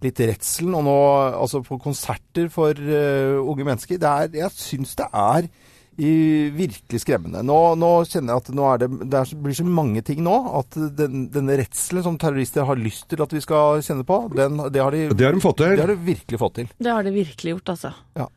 litt 0.00 0.24
redselen. 0.24 0.78
Og 0.80 0.86
nå 0.88 0.96
altså 1.36 1.60
på 1.66 1.76
konserter 1.84 2.48
for 2.52 2.72
uh, 2.72 3.44
unge 3.44 3.68
mennesker, 3.68 4.00
det 4.00 4.08
er, 4.08 4.32
jeg 4.46 4.56
syns 4.56 4.96
det 4.96 5.10
er 5.12 5.52
virkelig 5.96 7.00
skremmende. 7.04 7.42
Nå, 7.46 7.58
nå 7.78 7.90
kjenner 8.08 8.34
jeg 8.34 8.42
at 8.42 8.48
nå 8.56 8.64
er 8.72 8.78
det, 8.82 8.88
det 9.12 9.20
er, 9.20 9.32
blir 9.44 9.54
så 9.54 9.64
mange 9.66 10.02
ting 10.02 10.22
nå 10.26 10.34
at 10.58 10.74
den, 10.98 11.28
denne 11.34 11.56
redselen 11.60 12.02
som 12.06 12.18
terrorister 12.18 12.66
har 12.66 12.76
lyst 12.80 13.06
til 13.12 13.22
at 13.22 13.32
vi 13.32 13.40
skal 13.44 13.80
kjenne 13.84 14.04
på, 14.08 14.18
den, 14.34 14.58
det, 14.74 14.82
har 14.82 14.90
de, 14.96 15.04
Det 15.14 15.26
har 15.28 15.32
de 15.38 15.40
fått 15.44 15.58
til. 15.62 15.76
det 15.76 15.84
har 15.86 15.92
de 15.94 15.98
virkelig 16.10 16.40
fått 16.42 16.54
til. 16.60 16.68
Det 16.78 16.90
har 16.96 17.02
de 17.06 17.14
virkelig 17.14 17.54
gjort, 17.56 17.74
altså. 17.76 17.92
Ja. 18.18 18.28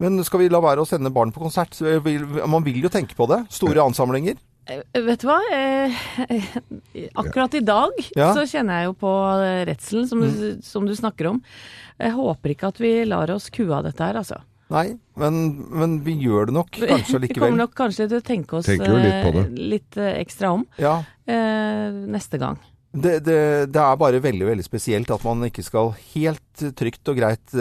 Men 0.00 0.16
skal 0.24 0.40
vi 0.40 0.48
la 0.48 0.60
være 0.64 0.80
å 0.80 0.88
sende 0.88 1.10
barn 1.12 1.30
på 1.30 1.42
konsert? 1.44 1.76
Man 2.48 2.64
vil 2.64 2.78
jo 2.82 2.88
tenke 2.92 3.14
på 3.18 3.26
det. 3.28 3.42
Store 3.52 3.82
ansamlinger. 3.84 4.38
Eh, 4.70 4.80
Vet 5.04 5.20
du 5.20 5.26
hva? 5.28 5.36
Eh, 5.52 5.92
akkurat 7.20 7.54
i 7.54 7.60
dag 7.60 7.90
Ja. 8.16 8.30
Mm. 8.30 8.36
så 8.38 8.46
kjenner 8.48 8.80
jeg 8.80 8.88
jo 8.90 8.94
på 9.00 9.12
eh, 9.44 9.64
redselen 9.68 10.08
som, 10.08 10.20
du- 10.24 10.62
som 10.64 10.86
du 10.88 10.94
snakker 10.96 11.28
om. 11.34 11.42
Jeg 12.00 12.14
håper 12.16 12.54
ikke 12.54 12.68
at 12.72 12.80
vi 12.80 12.94
lar 13.04 13.30
oss 13.34 13.50
kue 13.52 13.68
av 13.76 13.84
dette 13.84 14.00
her, 14.00 14.16
altså. 14.22 14.40
Nei, 14.70 14.86
men, 15.18 15.38
men 15.74 16.00
vi 16.06 16.14
gjør 16.22 16.50
det 16.50 16.54
nok 16.54 16.76
kanskje 16.78 17.18
likevel. 17.24 17.28
Vi 17.28 17.38
kommer 17.40 17.62
nok 17.64 17.76
kanskje 17.78 18.06
til 18.10 18.20
å 18.20 18.26
tenke 18.26 18.58
oss 18.60 18.68
litt 18.70 18.84
eh, 18.86 19.38
litt 19.74 19.96
eh, 19.98 20.18
ekstra 20.22 20.52
om 20.54 20.66
Ja, 20.78 21.00
eh, 21.26 21.88
neste 22.14 22.38
gang. 22.38 22.60
det, 22.94 23.16
det, 23.26 23.38
det 23.74 23.80
er 23.82 23.98
bare 23.98 24.20
veldig 24.22 24.46
veldig 24.48 24.66
spesielt 24.66 25.10
at 25.14 25.24
man 25.26 25.42
ikke 25.46 25.64
skal 25.66 25.90
helt 26.12 26.62
trygt 26.78 27.10
og 27.10 27.18
greit 27.18 27.54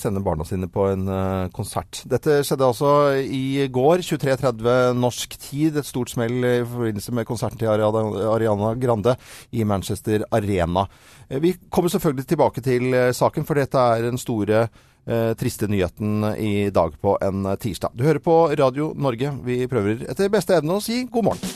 sende 0.00 0.22
barna 0.24 0.44
sine 0.48 0.68
på 0.72 0.86
en 0.92 1.08
konsert. 1.56 2.02
Dette 2.08 2.38
skjedde 2.46 2.68
altså 2.68 2.90
i 3.18 3.64
går, 3.72 4.04
23.30 4.06 4.96
norsk 5.00 5.36
tid. 5.40 5.80
Et 5.80 5.88
stort 5.88 6.12
smell 6.12 6.36
i 6.44 6.54
forbindelse 6.68 7.16
med 7.16 7.28
konserten 7.28 7.60
til 7.60 7.72
Ariana, 7.72 8.72
Grande 8.80 9.16
i 9.52 9.64
Manchester 9.68 10.24
Arena. 10.30 10.86
Vi 11.28 11.56
kommer 11.68 11.92
selvfølgelig 11.92 12.28
tilbake 12.30 12.64
til 12.64 12.92
saken, 13.16 13.48
for 13.48 13.58
dette 13.60 13.88
er 13.96 14.04
den 14.06 14.20
store 14.20 14.66
eh, 15.06 15.32
triste 15.38 15.68
nyheten 15.70 16.24
i 16.36 16.70
dag 16.70 16.96
på 17.00 17.18
en 17.22 17.46
eh, 17.46 17.58
tirsdag. 17.60 17.94
Du 17.94 18.04
hører 18.04 18.22
på 18.24 18.38
Radio 18.58 18.92
Norge. 18.96 19.34
Vi 19.44 19.64
prøver 19.70 20.06
etter 20.10 20.32
beste 20.32 20.58
evne 20.58 20.78
å 20.78 20.84
si 20.84 21.04
god 21.10 21.30
morgen. 21.30 21.54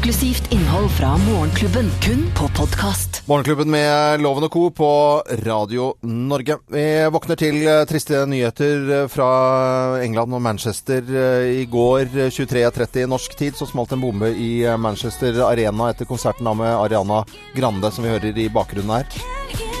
Eksklusivt 0.00 0.52
innhold 0.52 0.88
fra 0.96 1.12
Morgenklubben, 1.18 1.90
kun 2.00 2.22
på 2.38 2.46
podkast. 2.56 3.20
Morgenklubben 3.28 3.70
med 3.70 4.22
Loven 4.24 4.46
og 4.46 4.50
Co. 4.50 4.62
på 4.70 4.92
Radio 5.44 5.90
Norge. 6.02 6.56
Vi 6.72 6.84
våkner 7.12 7.36
til 7.36 7.60
eh, 7.68 7.82
triste 7.84 8.22
nyheter 8.26 8.94
eh, 8.96 9.04
fra 9.12 9.28
England 10.00 10.34
og 10.34 10.40
Manchester. 10.42 11.04
I 11.52 11.66
går 11.68 12.08
eh, 12.16 12.32
23.30 12.32 13.12
norsk 13.12 13.36
tid 13.36 13.60
så 13.60 13.68
smalt 13.68 13.92
en 13.92 14.00
bombe 14.00 14.32
i 14.32 14.64
Manchester 14.80 15.42
Arena 15.44 15.92
etter 15.92 16.08
konserten 16.08 16.48
med 16.48 16.72
Ariana 16.72 17.22
Grande, 17.52 17.92
som 17.92 18.08
vi 18.08 18.14
hører 18.16 18.40
i 18.40 18.48
bakgrunnen 18.48 18.96
her. 18.96 19.79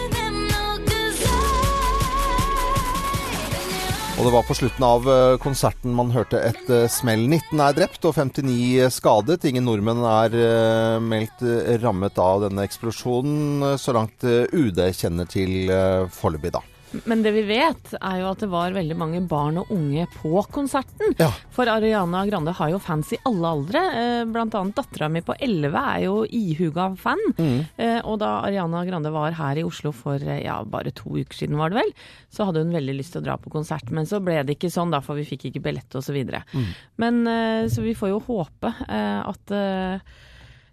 Og 4.20 4.26
det 4.26 4.34
var 4.34 4.42
på 4.44 4.52
slutten 4.52 4.84
av 4.84 5.06
eh, 5.08 5.38
konserten 5.40 5.94
man 5.96 6.10
hørte 6.12 6.36
et 6.44 6.66
eh, 6.68 6.82
smell. 6.92 7.22
19 7.24 7.62
er 7.64 7.76
drept 7.78 8.04
og 8.04 8.18
59 8.18 8.90
skadet. 8.92 9.46
Ingen 9.48 9.64
nordmenn 9.64 10.02
er 10.04 10.36
eh, 10.36 10.96
meldt 11.00 11.40
rammet 11.80 12.20
av 12.20 12.44
denne 12.44 12.66
eksplosjonen, 12.68 13.78
så 13.80 13.96
langt 13.96 14.20
UD 14.28 14.82
kjenner 14.98 15.30
til 15.30 15.72
foreløpig, 16.12 16.52
da. 16.58 16.60
Men 17.06 17.20
det 17.22 17.30
vi 17.36 17.42
vet, 17.46 17.92
er 18.00 18.16
jo 18.22 18.28
at 18.32 18.40
det 18.42 18.48
var 18.50 18.72
veldig 18.74 18.96
mange 18.98 19.20
barn 19.30 19.60
og 19.62 19.68
unge 19.74 20.06
på 20.16 20.40
konserten. 20.50 21.14
Ja. 21.20 21.28
For 21.54 21.68
Ariana 21.70 22.24
Grande 22.26 22.54
har 22.58 22.72
jo 22.72 22.80
fans 22.82 23.12
i 23.14 23.18
alle 23.28 23.52
aldre. 23.54 23.82
Eh, 24.00 24.22
Blant 24.30 24.54
annet 24.58 24.74
dattera 24.78 25.08
mi 25.12 25.22
på 25.26 25.36
11 25.38 25.76
er 25.80 26.00
jo 26.06 26.16
ihuga 26.26 26.88
fan. 26.98 27.22
Mm. 27.38 27.60
Eh, 27.78 27.98
Og 28.04 28.18
da 28.22 28.32
Ariana 28.48 28.82
Grande 28.88 29.12
var 29.14 29.36
her 29.38 29.60
i 29.60 29.66
Oslo 29.66 29.92
for 29.94 30.16
eh, 30.18 30.42
ja, 30.44 30.58
bare 30.64 30.90
to 30.96 31.14
uker 31.20 31.36
siden, 31.42 31.58
var 31.60 31.70
det 31.70 31.82
vel, 31.82 31.92
så 32.32 32.48
hadde 32.48 32.64
hun 32.64 32.74
veldig 32.74 32.96
lyst 32.98 33.14
til 33.14 33.22
å 33.22 33.26
dra 33.28 33.36
på 33.38 33.52
konsert. 33.54 33.90
Men 33.94 34.08
så 34.10 34.18
ble 34.24 34.40
det 34.42 34.56
ikke 34.58 34.72
sånn, 34.74 34.90
da, 34.90 35.02
for 35.04 35.18
vi 35.20 35.28
fikk 35.28 35.48
ikke 35.50 35.62
billett 35.68 35.94
osv. 36.00 36.18
Mm. 36.20 36.66
Men 37.02 37.22
så 37.70 37.82
vi 37.86 37.94
får 37.98 38.10
jo 38.16 38.20
håpe 38.26 38.74
at 38.90 39.54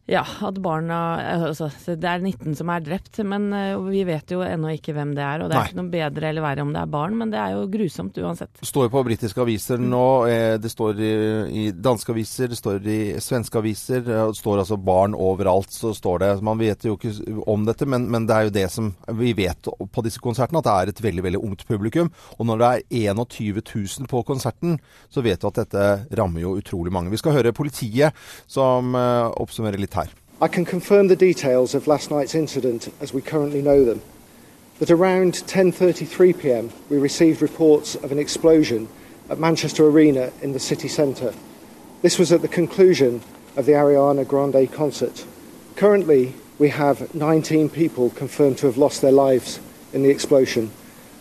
ja, 0.07 0.21
at 0.23 0.55
barna 0.63 0.97
altså, 1.49 1.67
Det 1.83 2.07
er 2.07 2.21
19 2.23 2.55
som 2.55 2.69
er 2.71 2.83
drept, 2.85 3.19
men 3.27 3.49
eh, 3.51 3.75
vi 3.91 4.05
vet 4.07 4.31
jo 4.31 4.39
ennå 4.45 4.71
ikke 4.77 4.93
hvem 4.95 5.11
det 5.17 5.23
er. 5.23 5.41
Og 5.43 5.49
det 5.49 5.57
er 5.57 5.59
Nei. 5.59 5.71
ikke 5.71 5.79
noe 5.81 5.91
bedre 5.91 6.29
eller 6.29 6.45
verre 6.45 6.63
om 6.63 6.71
det 6.71 6.79
er 6.79 6.93
barn, 6.93 7.17
men 7.19 7.33
det 7.33 7.41
er 7.41 7.55
jo 7.57 7.65
grusomt 7.73 8.19
uansett. 8.23 8.53
Det 8.61 8.69
står 8.69 8.87
på 8.93 9.03
britiske 9.03 9.43
aviser 9.43 9.83
nå, 9.83 10.05
eh, 10.31 10.53
det 10.63 10.71
står 10.71 11.01
i, 11.03 11.11
i 11.51 11.65
danske 11.75 12.15
aviser, 12.15 12.53
det 12.53 12.59
står 12.59 12.87
i 12.87 12.99
svenske 13.23 13.59
aviser, 13.59 13.99
eh, 14.05 14.21
det 14.31 14.39
står 14.39 14.61
altså 14.63 14.77
barn 14.79 15.17
overalt. 15.17 15.75
så 15.75 15.91
står 15.95 16.23
det. 16.23 16.31
Man 16.47 16.61
vet 16.61 16.87
jo 16.87 16.95
ikke 16.95 17.11
om 17.43 17.67
dette, 17.67 17.89
men, 17.89 18.07
men 18.07 18.29
det 18.29 18.37
er 18.37 18.47
jo 18.47 18.55
det 18.61 18.65
som 18.71 18.93
vi 19.19 19.33
vet 19.35 19.67
på 19.67 20.05
disse 20.07 20.23
konsertene, 20.23 20.63
at 20.63 20.69
det 20.69 20.77
er 20.77 20.93
et 20.93 21.03
veldig 21.03 21.27
veldig 21.27 21.43
ungt 21.43 21.67
publikum. 21.67 22.13
Og 22.39 22.47
når 22.47 22.63
det 22.63 22.71
er 22.71 23.11
21 23.11 23.59
000 23.59 24.07
på 24.07 24.23
konserten, 24.23 24.79
så 25.11 25.25
vet 25.25 25.43
du 25.43 25.51
at 25.51 25.59
dette 25.65 25.85
rammer 26.15 26.45
jo 26.45 26.55
utrolig 26.61 26.95
mange. 26.95 27.11
Vi 27.11 27.19
skal 27.19 27.35
høre 27.35 27.51
politiet 27.51 28.15
som 28.47 28.95
eh, 28.95 29.27
oppsummerer 29.35 29.83
litt. 29.83 29.96
I 30.39 30.47
can 30.47 30.65
confirm 30.65 31.07
the 31.07 31.15
details 31.15 31.73
of 31.73 31.87
last 31.87 32.11
night's 32.11 32.35
incident 32.35 32.93
as 33.01 33.11
we 33.11 33.23
currently 33.23 33.59
know 33.63 33.83
them. 33.83 34.03
But 34.77 34.91
around 34.91 35.33
10:33 35.33 36.37
p.m., 36.37 36.69
we 36.89 36.97
received 36.97 37.41
reports 37.41 37.95
of 37.95 38.11
an 38.11 38.19
explosion 38.19 38.87
at 39.31 39.39
Manchester 39.39 39.87
Arena 39.87 40.31
in 40.43 40.53
the 40.53 40.59
city 40.59 40.87
centre. 40.87 41.33
This 42.03 42.19
was 42.19 42.31
at 42.31 42.43
the 42.43 42.47
conclusion 42.47 43.23
of 43.55 43.65
the 43.65 43.71
Ariana 43.71 44.27
Grande 44.27 44.71
concert. 44.71 45.25
Currently, 45.75 46.35
we 46.59 46.69
have 46.69 47.15
19 47.15 47.69
people 47.69 48.11
confirmed 48.11 48.59
to 48.59 48.67
have 48.67 48.77
lost 48.77 49.01
their 49.01 49.11
lives 49.11 49.59
in 49.91 50.03
the 50.03 50.11
explosion 50.11 50.69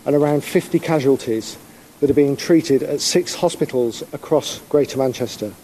and 0.04 0.14
around 0.14 0.44
50 0.44 0.78
casualties 0.78 1.56
that 2.00 2.11
are 2.11 2.14
being 2.14 2.37
treated 2.37 2.82
at 2.82 3.00
six 3.00 3.37
hospitals 3.37 4.02
across 4.12 4.58
Greater 4.68 4.99
Manchester. 4.99 5.54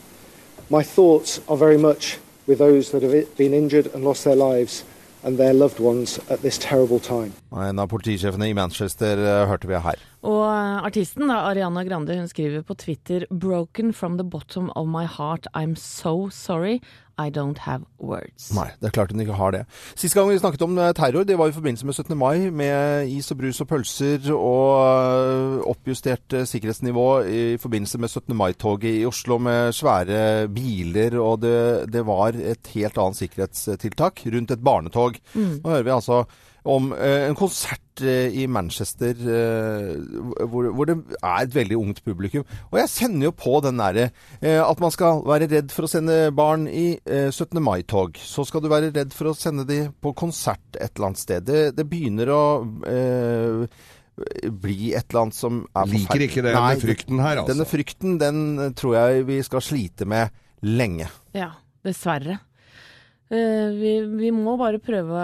My 0.70 0.82
thoughts 0.82 1.38
are 1.48 1.56
very 1.58 1.76
much 1.76 2.16
with 2.46 2.58
those 2.58 2.90
that 2.90 3.02
have 3.02 3.36
been 3.36 3.54
injured 3.54 3.90
and 3.94 4.04
lost 4.04 4.24
their 4.24 4.36
lives 4.36 4.84
and 5.22 5.38
their 5.38 5.54
loved 5.54 5.78
ones 5.80 6.18
at 6.28 6.42
terrible 6.58 6.98
time. 6.98 7.32
En 7.52 7.78
av 7.78 7.88
politisjefene 7.88 8.48
i 8.48 8.54
Manchester 8.54 9.18
eh, 9.18 9.48
hørte 9.48 9.68
vi 9.68 9.78
her. 9.78 10.00
Og 10.22 10.42
eh, 10.46 10.82
artisten, 10.86 11.26
da, 11.26 11.40
Ariana 11.50 11.82
Grande, 11.86 12.14
hun 12.14 12.28
skriver 12.30 12.62
på 12.62 12.76
Twitter 12.78 13.26
'Broken 13.30 13.92
from 13.92 14.18
the 14.18 14.24
bottom 14.24 14.70
of 14.76 14.86
my 14.86 15.04
heart. 15.04 15.48
I'm 15.54 15.74
so 15.74 16.30
sorry. 16.30 16.80
I 17.18 17.28
don't 17.28 17.58
have 17.58 17.84
words'. 17.98 18.54
Nei, 18.54 18.70
det 18.80 18.88
er 18.88 18.94
klart 18.94 19.10
hun 19.12 19.20
ikke 19.20 19.36
har 19.36 19.52
det. 19.52 19.64
Sist 19.98 20.14
gang 20.14 20.30
vi 20.30 20.38
snakket 20.38 20.62
om 20.62 20.78
eh, 20.78 20.92
terror, 20.94 21.26
det 21.26 21.38
var 21.38 21.50
i 21.50 21.56
forbindelse 21.56 21.86
med 21.86 21.94
17. 21.94 22.16
mai, 22.18 22.50
med 22.50 23.10
is 23.10 23.30
og 23.34 23.40
brus 23.42 23.60
og 23.60 23.68
pølser 23.68 24.30
og 24.32 24.78
øh, 24.86 25.58
oppjustert 25.74 26.38
eh, 26.38 26.46
sikkerhetsnivå 26.46 27.08
i 27.26 27.42
forbindelse 27.58 27.98
med 27.98 28.08
17. 28.08 28.36
mai-toget 28.36 29.02
i 29.02 29.04
Oslo 29.06 29.38
med 29.42 29.74
svære 29.74 30.48
biler, 30.54 31.18
og 31.18 31.42
det, 31.42 31.90
det 31.92 32.06
var 32.06 32.38
et 32.38 32.72
helt 32.76 32.98
annet 32.98 33.18
sikkerhetstiltak 33.18 34.22
rundt 34.32 34.54
et 34.54 34.64
barnetog. 34.64 35.18
Nå 35.34 35.66
hører 35.68 35.86
vi 35.90 35.96
altså 35.98 36.22
om 36.68 36.92
eh, 36.94 37.26
en 37.28 37.36
konsert 37.38 38.02
eh, 38.04 38.34
i 38.42 38.46
Manchester 38.50 39.18
eh, 39.18 39.96
hvor, 40.46 40.68
hvor 40.70 40.88
det 40.88 40.96
er 41.18 41.38
et 41.42 41.54
veldig 41.54 41.78
ungt 41.78 42.02
publikum. 42.06 42.44
Og 42.70 42.78
jeg 42.78 42.92
sender 42.92 43.30
jo 43.30 43.34
på 43.36 43.58
den 43.64 43.80
derre 43.82 44.10
at 44.42 44.82
man 44.82 44.92
skal 44.94 45.22
være 45.26 45.48
redd 45.50 45.72
for 45.74 45.86
å 45.86 45.90
sende 45.90 46.18
barn 46.36 46.68
i 46.70 46.92
eh, 47.02 47.30
17. 47.30 47.58
mai-tog. 47.62 48.18
Så 48.18 48.46
skal 48.48 48.62
du 48.62 48.70
være 48.72 48.92
redd 48.94 49.14
for 49.16 49.32
å 49.32 49.36
sende 49.38 49.66
de 49.68 49.84
på 50.02 50.14
konsert 50.18 50.78
et 50.78 50.92
eller 50.94 51.10
annet 51.10 51.22
sted. 51.22 51.48
Det, 51.48 51.64
det 51.76 51.88
begynner 51.90 52.30
å 52.32 52.44
eh, 52.88 53.82
bli 54.62 54.92
et 54.92 55.08
eller 55.08 55.24
annet 55.24 55.38
som 55.38 55.62
er 55.72 55.90
Liker 55.90 56.26
ikke 56.28 56.44
denne 56.44 56.62
Nei, 56.62 56.78
frykten 56.82 57.22
her, 57.24 57.42
altså. 57.42 57.52
Denne 57.54 57.68
frykten, 57.68 58.16
den 58.20 58.72
tror 58.78 58.98
jeg 58.98 59.26
vi 59.30 59.42
skal 59.46 59.64
slite 59.64 60.08
med 60.08 60.32
lenge. 60.62 61.08
Ja, 61.36 61.52
dessverre. 61.86 62.38
Eh, 63.32 63.68
vi, 63.72 63.92
vi 64.20 64.28
må 64.34 64.58
bare 64.60 64.76
prøve 64.82 65.20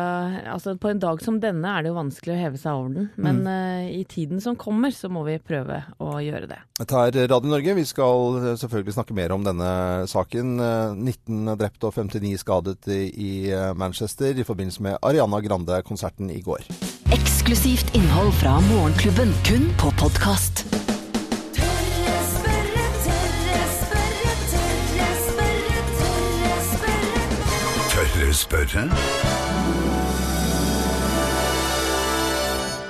Altså, 0.48 0.72
på 0.80 0.88
en 0.88 1.00
dag 1.02 1.20
som 1.20 1.36
denne 1.42 1.68
er 1.76 1.84
det 1.84 1.90
jo 1.90 1.98
vanskelig 1.98 2.32
å 2.32 2.38
heve 2.40 2.60
seg 2.60 2.78
over 2.78 2.94
den, 2.94 3.08
men 3.20 3.42
eh, 3.50 3.90
i 3.98 4.04
tiden 4.08 4.40
som 4.40 4.56
kommer, 4.56 4.94
så 4.94 5.10
må 5.12 5.26
vi 5.26 5.36
prøve 5.42 5.82
å 6.00 6.16
gjøre 6.24 6.48
det. 6.48 6.60
Dette 6.80 7.04
er 7.04 7.18
Radio 7.28 7.52
Norge. 7.52 7.76
Vi 7.76 7.86
skal 7.88 8.38
eh, 8.40 8.56
selvfølgelig 8.60 8.96
snakke 8.96 9.16
mer 9.18 9.34
om 9.36 9.44
denne 9.44 9.70
saken. 10.08 10.56
Eh, 10.56 10.96
19 10.96 11.54
drepte 11.60 11.90
og 11.90 11.98
59 11.98 12.34
skadet 12.40 12.88
i 12.88 13.30
Manchester 13.76 14.38
i 14.38 14.46
forbindelse 14.46 14.84
med 14.84 15.00
Ariana 15.04 15.42
Grande-konserten 15.44 16.32
i 16.32 16.40
går. 16.44 16.64
Eksklusivt 17.14 17.92
innhold 17.98 18.32
fra 18.40 18.56
Morgenklubben, 18.70 19.34
kun 19.48 19.68
på 19.80 19.92
podkast. 20.00 20.64
Spørre. 28.38 28.86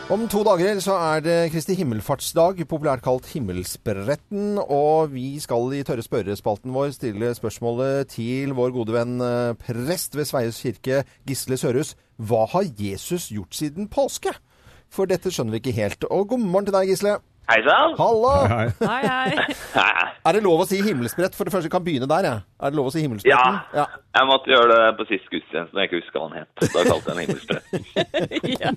Om 0.09 0.23
to 0.33 0.40
dager 0.40 0.78
så 0.81 0.95
er 0.97 1.21
det 1.21 1.37
Kristi 1.52 1.75
himmelfartsdag, 1.76 2.62
populært 2.69 3.02
kalt 3.05 3.26
Himmelspretten. 3.28 4.57
Og 4.57 5.12
vi 5.12 5.35
skal 5.40 5.75
i 5.76 5.83
Tørre 5.85 6.05
spørrespalten 6.05 6.73
vår 6.73 6.95
stille 6.97 7.35
spørsmålet 7.37 8.09
til 8.14 8.55
vår 8.57 8.73
gode 8.76 8.97
venn 8.97 9.21
eh, 9.21 9.52
prest 9.61 10.17
ved 10.17 10.28
Sveies 10.31 10.61
kirke, 10.64 11.02
Gisle 11.28 11.61
Sørhus. 11.61 11.93
Hva 12.17 12.47
har 12.55 12.69
Jesus 12.81 13.28
gjort 13.33 13.61
siden 13.61 13.93
påske? 13.93 14.33
For 14.88 15.09
dette 15.09 15.28
skjønner 15.28 15.59
vi 15.59 15.64
ikke 15.64 15.76
helt. 15.76 16.09
Og 16.09 16.31
god 16.33 16.40
morgen 16.45 16.71
til 16.71 16.78
deg, 16.78 16.95
Gisle. 16.95 17.19
Hei 17.49 17.61
sann! 17.69 17.97
Hallo! 18.00 18.33
Hei. 18.49 18.64
Hei, 18.81 19.02
hei. 19.76 20.09
Er 20.25 20.37
det 20.37 20.45
lov 20.45 20.64
å 20.64 20.69
si 20.69 20.81
himmelsbrett? 20.85 21.37
For 21.37 21.45
det 21.45 21.52
første 21.52 21.73
kan 21.73 21.85
begynne 21.85 22.09
der, 22.09 22.33
jeg. 22.33 22.48
Er 22.59 22.73
det 22.73 22.79
lov 22.81 22.88
å 22.88 22.91
si 22.91 22.99
Ja, 22.99 23.05
himmelspretten? 23.07 23.59
Ja. 23.79 23.85
jeg 24.19 24.27
måtte 24.27 24.50
gjøre 24.50 24.69
det 24.73 24.87
på 24.99 25.05
sist 25.07 25.29
gudstjeneste 25.31 25.77
når 25.77 25.85
jeg 25.85 25.88
ikke 25.88 26.00
husker 26.00 26.19
hva 26.19 26.25
han 26.27 26.38
het. 26.41 26.62
Da 26.75 26.83
kalte 26.88 27.12
jeg 27.12 27.15
den 27.15 27.23
himmelspretten. 27.23 27.85
ja. 28.65 28.73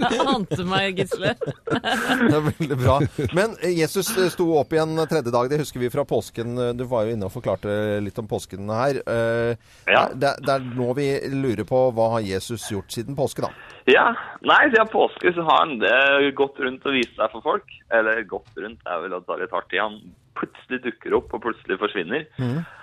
Jeg 0.00 0.24
ante 0.32 0.64
meg, 0.70 1.02
Gisle. 1.02 1.34
Det 2.22 2.38
er 2.38 2.46
veldig 2.46 2.78
bra. 2.80 2.96
Men 3.36 3.58
eh, 3.60 3.74
Jesus 3.76 4.08
eh, 4.16 4.30
sto 4.32 4.46
opp 4.56 4.72
igjen 4.72 4.96
tredje 5.10 5.34
dag. 5.34 5.50
Det 5.52 5.60
husker 5.60 5.84
vi 5.84 5.92
fra 5.92 6.06
påsken. 6.08 6.56
Du 6.80 6.86
var 6.88 7.04
jo 7.04 7.12
inne 7.18 7.28
og 7.28 7.34
forklarte 7.36 7.76
litt 8.00 8.22
om 8.22 8.30
påsken 8.32 8.72
her. 8.72 9.02
Eh, 9.04 9.52
Ja. 9.92 10.06
Det, 10.16 10.32
det 10.46 10.56
er 10.56 10.64
nå 10.72 10.92
vi 10.96 11.10
lurer 11.36 11.66
på 11.68 11.84
hva 11.92 12.08
har 12.16 12.24
Jesus 12.24 12.64
gjort 12.72 12.92
siden 12.94 13.16
påske, 13.18 13.44
da? 13.44 13.52
Ja, 13.92 14.08
nei, 14.46 14.62
siden 14.72 14.88
påske 14.92 15.34
så 15.36 15.44
har 15.50 15.66
han 15.66 15.76
det 15.82 16.32
gått 16.38 16.56
rundt 16.64 16.86
og 16.88 16.96
vist 16.96 17.12
seg 17.18 17.28
for 17.36 17.44
folk. 17.44 17.76
Eller 17.92 18.24
gått 18.24 18.48
rundt 18.56 18.80
er 18.88 19.04
vel 19.04 19.20
å 19.20 19.24
ta 19.26 19.36
litt 19.40 19.52
hardt 19.52 19.74
i. 19.76 19.82
Han 19.82 20.00
plutselig 20.38 20.80
dukker 20.86 21.20
opp 21.20 21.34
og 21.36 21.44
plutselig 21.44 21.76
forsvinner. 21.82 22.24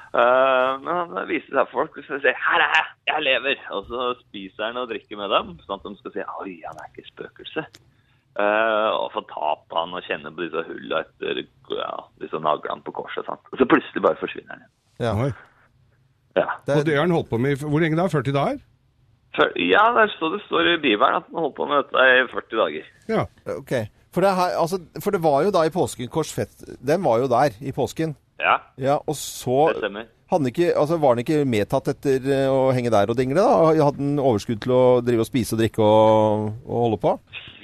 Eh, 0.10 0.72
men 0.82 0.90
han 0.90 1.28
viser 1.30 1.54
seg 1.54 1.68
for 1.70 1.84
folk 1.84 2.00
og 2.00 2.08
så 2.08 2.18
sier 2.24 2.34
'her 2.34 2.64
er 2.66 2.72
jeg, 2.78 2.88
jeg 3.12 3.26
lever'. 3.28 3.62
Og 3.76 3.86
så 3.92 4.08
spiser 4.24 4.66
han 4.66 4.82
og 4.82 4.90
drikker 4.90 5.18
med 5.18 5.30
dem, 5.30 5.60
sånn 5.66 5.78
at 5.78 5.86
de 5.86 5.98
skal 6.00 6.14
si 6.14 6.24
'oi, 6.26 6.56
han 6.66 6.82
er 6.82 6.90
ikke 6.90 7.12
spøkelse'. 7.14 7.66
Uh, 8.40 8.90
og 8.96 9.12
få 9.12 9.22
ta 9.28 9.48
på 9.68 9.76
han 9.76 9.94
og 9.98 10.06
kjenne 10.06 10.32
på 10.32 10.46
disse 10.46 10.62
hullene 10.64 11.02
etter 11.02 11.42
ja, 11.76 11.96
disse 12.22 12.40
naglene 12.40 12.86
på 12.86 12.94
korset. 12.96 13.26
Sant? 13.26 13.42
Og 13.52 13.58
så 13.60 13.66
plutselig 13.66 14.02
bare 14.06 14.22
forsvinner 14.22 14.54
han. 14.56 14.66
Ja. 15.00 15.12
Oi. 15.18 15.32
Ja. 16.38 16.46
Og 16.78 16.86
det 16.86 16.96
har 16.96 17.04
han 17.04 17.12
holdt 17.12 17.30
på 17.30 17.38
med 17.42 17.58
i 17.58 17.66
Hvor 17.66 17.82
lenge 17.82 17.98
da? 17.98 18.06
40 18.08 18.34
dager? 18.38 18.60
For, 19.36 19.52
ja, 19.60 19.84
det, 19.96 20.02
er 20.06 20.14
så 20.14 20.30
det 20.34 20.42
står 20.46 20.72
i 20.74 20.82
Bibelen 20.82 21.20
at 21.20 21.26
han 21.28 21.42
holdt 21.42 21.58
på 21.58 21.66
med 21.70 21.84
dette 21.84 22.06
i 22.16 22.28
40 22.32 22.62
dager. 22.62 22.86
Ja. 23.10 23.26
Ok. 23.58 23.74
For 24.14 24.26
det, 24.26 24.32
her, 24.40 24.56
altså, 24.62 24.80
for 25.04 25.12
det 25.12 25.22
var 25.24 25.44
jo 25.46 25.52
da 25.54 25.66
i 25.68 25.74
påsken 25.74 26.10
Korsfett 26.10 26.64
Den 26.82 27.04
var 27.04 27.20
jo 27.22 27.28
der 27.30 27.54
i 27.62 27.74
påsken. 27.76 28.16
Ja, 28.40 28.56
Ja, 28.80 28.98
og 29.06 29.16
så 29.20 29.70
det 29.74 29.82
stemmer. 29.84 30.06
han 30.32 30.46
ikke, 30.48 30.70
altså, 30.78 30.98
Var 31.02 31.16
han 31.16 31.24
ikke 31.26 31.40
medtatt 31.50 31.88
etter 31.92 32.30
eh, 32.32 32.48
å 32.48 32.72
henge 32.76 32.92
der 32.94 33.12
og 33.12 33.18
dingle? 33.20 33.40
da? 33.42 33.74
Hadde 33.84 34.00
han 34.00 34.20
overskudd 34.20 34.62
til 34.64 34.72
å 34.76 34.84
drive 35.04 35.26
og 35.26 35.30
spise 35.30 35.56
og 35.58 35.60
drikke 35.64 35.84
og, 35.84 36.50
og 36.68 36.84
holde 36.86 37.02
på? 37.04 37.16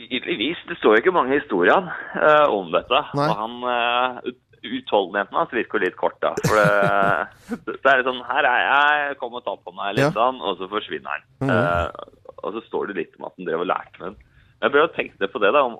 Tydeligvis. 0.05 0.60
Det 0.70 0.77
står 0.77 0.98
jo 0.98 1.01
ikke 1.03 1.15
mange 1.15 1.39
historier 1.39 1.82
uh, 1.82 2.46
om 2.53 2.67
dette. 2.74 3.00
Nei. 3.17 3.29
Og 3.32 3.39
han 3.39 3.55
uh, 3.65 4.34
Utholdenheten 4.65 5.38
hans 5.38 5.51
virker 5.53 5.82
litt 5.82 5.96
kort, 5.98 6.15
da. 6.24 6.32
For 6.46 6.58
det, 6.58 7.58
det 7.84 7.91
er 7.91 8.03
sånn 8.05 8.22
Her 8.25 8.48
er 8.50 8.62
jeg, 8.65 9.17
kom 9.22 9.36
og 9.38 9.44
ta 9.46 9.53
på 9.62 9.74
meg 9.77 9.94
litt, 9.98 10.15
Ja. 10.17 10.29
og 10.34 10.58
så 10.58 10.70
forsvinner 10.72 11.12
han. 11.20 11.51
Eh, 11.53 12.32
og 12.41 12.55
så 12.55 12.63
står 12.65 12.89
det 12.89 12.96
litt 12.98 13.13
om 13.20 13.27
at 13.29 13.36
han 13.38 13.46
drev 13.46 13.62
og 13.62 13.70
lærte 13.70 14.00
med 14.01 14.08
den. 14.08 14.17
Jeg 14.63 14.74
prøver 14.74 14.89
å 14.89 14.96
tenke 14.96 15.29
på 15.36 15.41
det, 15.44 15.51
da. 15.53 15.62
om 15.70 15.77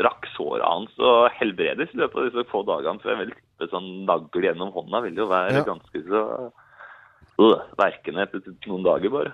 Rakk 0.00 0.24
såret 0.36 0.64
hans 0.64 0.94
og 0.98 1.26
helbredes 1.36 1.90
i 1.92 1.98
løpet 2.00 2.16
av 2.22 2.28
disse 2.30 2.46
få 2.50 2.62
dagene? 2.64 3.00
For 3.02 3.12
jeg 3.12 3.18
vil 3.26 3.32
tippe 3.36 3.68
sånn 3.72 3.90
nagl 4.08 4.46
gjennom 4.46 4.70
hånda 4.72 5.02
vil 5.04 5.18
jo 5.20 5.26
være 5.28 5.58
Ja. 5.58 5.64
ganske 5.68 6.00
så 6.08 6.22
øh, 7.42 7.60
verkende 7.78 8.22
etter 8.24 8.40
noen 8.68 8.84
dager, 8.86 9.10
bare. 9.10 9.32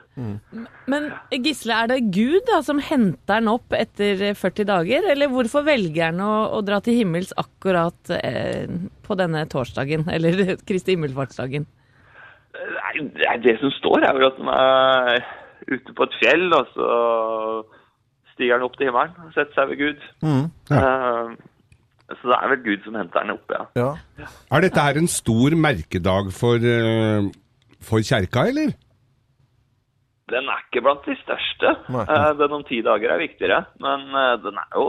Men 0.88 1.08
Gisle, 1.30 1.74
er 1.76 1.90
det 1.90 2.10
Gud 2.14 2.46
da 2.48 2.60
som 2.64 2.78
henter 2.82 3.38
han 3.40 3.50
opp 3.52 3.74
etter 3.76 4.22
40 4.38 4.64
dager, 4.70 5.08
eller 5.12 5.28
hvorfor 5.32 5.66
velger 5.66 6.08
han 6.10 6.20
å, 6.24 6.32
å 6.56 6.62
dra 6.64 6.78
til 6.80 6.96
himmels 7.00 7.34
akkurat 7.36 8.14
eh, 8.18 8.66
på 9.04 9.18
denne 9.18 9.44
torsdagen, 9.50 10.06
eller 10.14 10.56
Kristi 10.66 10.94
himmelfartsdagen? 10.96 11.66
Nei, 12.58 12.94
det 13.14 13.34
det 13.44 13.58
som 13.60 13.70
står, 13.76 14.02
er 14.08 14.16
vel 14.16 14.30
at 14.30 14.38
han 14.40 14.48
er 14.54 15.26
ute 15.68 15.92
på 15.94 16.06
et 16.08 16.14
fjell, 16.22 16.46
og 16.56 16.70
så 16.74 16.88
stiger 18.38 18.56
han 18.56 18.66
opp 18.66 18.78
til 18.78 18.88
himmelen 18.88 19.26
og 19.26 19.34
setter 19.34 19.58
seg 19.58 19.72
ved 19.74 19.80
Gud. 19.82 20.10
Eh, 20.78 21.36
så 22.08 22.30
det 22.30 22.36
er 22.38 22.52
vel 22.54 22.62
Gud 22.64 22.84
som 22.86 22.96
henter 22.96 23.20
han 23.20 23.34
opp, 23.34 23.52
ja. 23.52 23.64
Ja. 23.76 24.28
Er 24.54 24.64
dette 24.64 24.84
her 24.86 25.00
en 25.00 25.10
stor 25.12 25.56
merkedag 25.60 26.30
for, 26.32 26.56
uh, 26.56 27.26
for 27.84 28.00
kjerka, 28.00 28.46
eller? 28.48 28.72
Den 30.28 30.48
er 30.48 30.62
ikke 30.64 30.84
blant 30.84 31.04
de 31.08 31.16
største. 31.22 31.74
Eh, 31.88 32.30
den 32.40 32.56
om 32.56 32.64
ti 32.68 32.80
dager 32.84 33.14
er 33.14 33.22
viktigere, 33.22 33.62
men 33.80 34.08
eh, 34.12 34.34
den 34.44 34.60
er 34.60 34.74
jo 34.76 34.86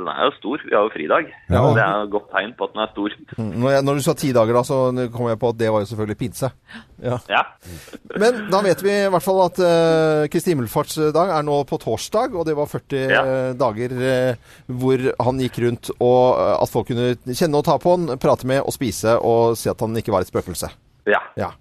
den 0.00 0.08
er 0.10 0.26
jo 0.26 0.32
stor. 0.38 0.62
Vi 0.66 0.74
har 0.74 0.86
jo 0.86 0.92
fridag. 0.94 1.28
Ja. 1.52 1.62
Det 1.76 1.82
er 1.84 2.04
et 2.06 2.10
godt 2.14 2.28
tegn 2.32 2.54
på 2.58 2.66
at 2.68 2.74
den 2.74 2.82
er 2.84 2.90
stor. 2.94 3.14
Når, 3.38 3.68
jeg, 3.74 3.84
når 3.86 4.00
du 4.00 4.04
sa 4.06 4.14
ti 4.18 4.32
dager, 4.36 4.56
da, 4.58 4.62
så 4.66 4.78
kom 5.14 5.28
jeg 5.30 5.40
på 5.42 5.52
at 5.52 5.60
det 5.60 5.70
var 5.74 5.84
jo 5.84 5.90
selvfølgelig 5.92 6.18
pinse. 6.24 6.50
Ja. 7.04 7.18
Ja. 7.30 7.42
Men 8.20 8.42
da 8.52 8.60
vet 8.66 8.82
vi 8.84 8.92
i 8.96 9.08
hvert 9.12 9.24
fall 9.24 9.40
at 9.46 9.62
uh, 9.62 10.26
Kristi 10.32 10.52
himmelfartsdag 10.54 11.32
er 11.38 11.46
nå 11.46 11.60
på 11.70 11.78
torsdag, 11.80 12.34
og 12.36 12.48
det 12.48 12.56
var 12.58 12.68
40 12.72 13.06
Ja. 13.14 13.22
dager 13.60 13.94
uh, 13.96 14.52
hvor 14.80 15.06
han 15.26 15.40
gikk 15.44 15.62
rundt, 15.64 15.92
og 15.98 16.22
uh, 16.36 16.56
at 16.60 16.72
folk 16.72 16.90
kunne 16.90 17.14
kjenne 17.30 17.60
og 17.60 17.66
ta 17.68 17.78
på 17.80 17.96
han, 17.96 18.16
prate 18.20 18.48
med 18.48 18.64
og 18.64 18.74
spise 18.76 19.16
og 19.20 19.56
si 19.60 19.70
at 19.72 19.80
han 19.84 19.96
ikke 20.00 20.12
var 20.14 20.26
et 20.26 20.32
spøkelse. 20.32 20.68
Ja. 21.08 21.20
Ja. 21.38 21.52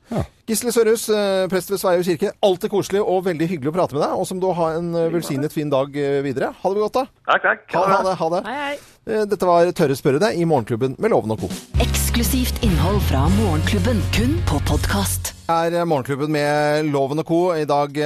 Gisle 0.49 0.71
Sørhus, 0.73 1.04
eh, 1.13 1.45
prest 1.45 1.69
ved 1.69 1.78
Sveio 1.78 2.02
kirke. 2.02 2.32
Alltid 2.41 2.71
koselig 2.73 3.04
og 3.04 3.21
veldig 3.28 3.47
hyggelig 3.52 3.69
å 3.69 3.75
prate 3.75 3.93
med 3.93 4.02
deg. 4.02 4.15
Og 4.17 4.25
som 4.25 4.39
du 4.41 4.47
ha 4.58 4.71
en 4.80 4.88
eh, 4.97 5.12
velsignet 5.13 5.54
fin 5.54 5.69
dag 5.69 5.93
eh, 5.93 6.23
videre. 6.25 6.49
Ha 6.58 6.71
det 6.73 6.82
godt, 6.82 6.95
da. 6.97 7.04
Takk, 7.30 7.43
takk. 7.43 7.67
Ha, 7.75 7.84
ha 7.91 7.99
det. 8.08 8.15
Ha 8.17 8.30
det. 8.34 8.39
Hei, 8.47 8.56
hei. 8.63 9.25
Dette 9.30 9.45
var 9.45 9.69
Tørre 9.73 9.95
spørre 9.97 10.19
deg 10.21 10.38
i 10.38 10.45
Morgenklubben 10.45 10.95
med 11.02 11.13
Loven 11.13 11.34
og 11.34 11.41
Co. 11.41 11.47
Eksklusivt 11.82 12.60
innhold 12.65 12.99
fra 13.08 13.23
Morgenklubben, 13.39 14.02
kun 14.13 14.36
på 14.49 14.60
podkast. 14.69 15.32
er 15.49 15.78
Morgenklubben 15.89 16.30
med 16.34 16.89
Loven 16.93 17.21
og 17.21 17.25
Co. 17.25 17.39
I 17.58 17.65
dag 17.69 17.97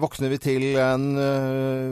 våkner 0.00 0.32
vi 0.32 0.38
til 0.40 0.64
en 0.80 1.10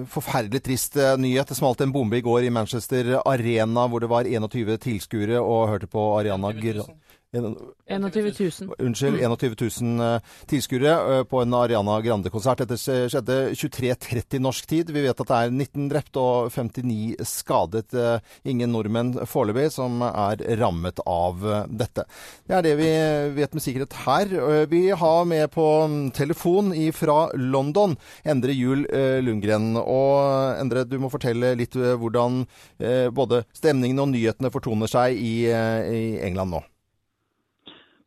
forferdelig 0.09 0.62
trist 0.64 0.96
nyhet. 1.20 1.50
Det 1.50 1.59
smalt 1.59 1.85
en 1.85 1.92
bombe 1.92 2.20
i 2.20 2.24
går 2.24 2.48
i 2.48 2.54
Manchester 2.57 3.18
Arena, 3.20 3.85
hvor 3.88 4.00
det 4.00 4.09
var 4.12 4.24
21 4.24 4.78
tilskuere 4.80 5.42
og 5.42 5.68
hørte 5.74 5.90
på 5.90 6.07
Ariana 6.16 6.54
Gra... 6.57 6.88
En- 7.34 7.56
21 7.86 8.40
000. 8.60 8.74
Unnskyld, 8.78 9.20
21 9.20 9.80
000 9.82 10.00
eh, 10.14 10.20
tilskuere 10.48 10.92
eh, 11.18 11.22
på 11.28 11.42
en 11.42 11.54
Ariana 11.54 11.98
Grande-konsert. 12.00 12.62
Dette 12.64 12.78
skjedde 12.80 13.36
23.30 13.52 14.40
norsk 14.40 14.66
tid. 14.70 14.92
Vi 14.94 15.02
vet 15.04 15.20
at 15.20 15.28
det 15.28 15.40
er 15.40 15.52
19 15.52 15.88
drept 15.92 16.16
og 16.20 16.48
59 16.54 17.18
skadet. 17.28 17.92
Eh, 17.94 18.22
Ingen 18.48 18.72
nordmenn 18.72 19.12
foreløpig 19.28 19.66
som 19.74 20.00
er 20.06 20.40
rammet 20.60 21.00
av 21.08 21.44
dette. 21.68 22.06
Det 22.48 22.56
er 22.58 22.64
det 22.66 22.74
vi 22.80 22.88
vet 23.36 23.54
med 23.56 23.64
sikkerhet 23.64 23.96
her. 24.04 24.34
Vi 24.70 24.82
har 24.96 25.24
med 25.28 25.48
på 25.54 25.64
mm, 25.90 26.10
telefon 26.16 26.72
fra 26.96 27.18
London 27.36 27.96
Endre 28.24 28.54
Juel 28.56 28.84
Lundgren. 29.24 29.74
Og 29.80 30.60
Endre, 30.60 30.84
du 30.88 30.98
må 31.02 31.10
fortelle 31.12 31.54
litt 31.58 31.74
hvordan 31.76 32.44
både 33.16 33.44
stemningen 33.56 34.02
og 34.04 34.12
nyhetene 34.12 34.52
fortoner 34.54 34.90
seg 34.90 35.16
i 35.18 35.34
England 35.50 36.56
nå. 36.56 36.62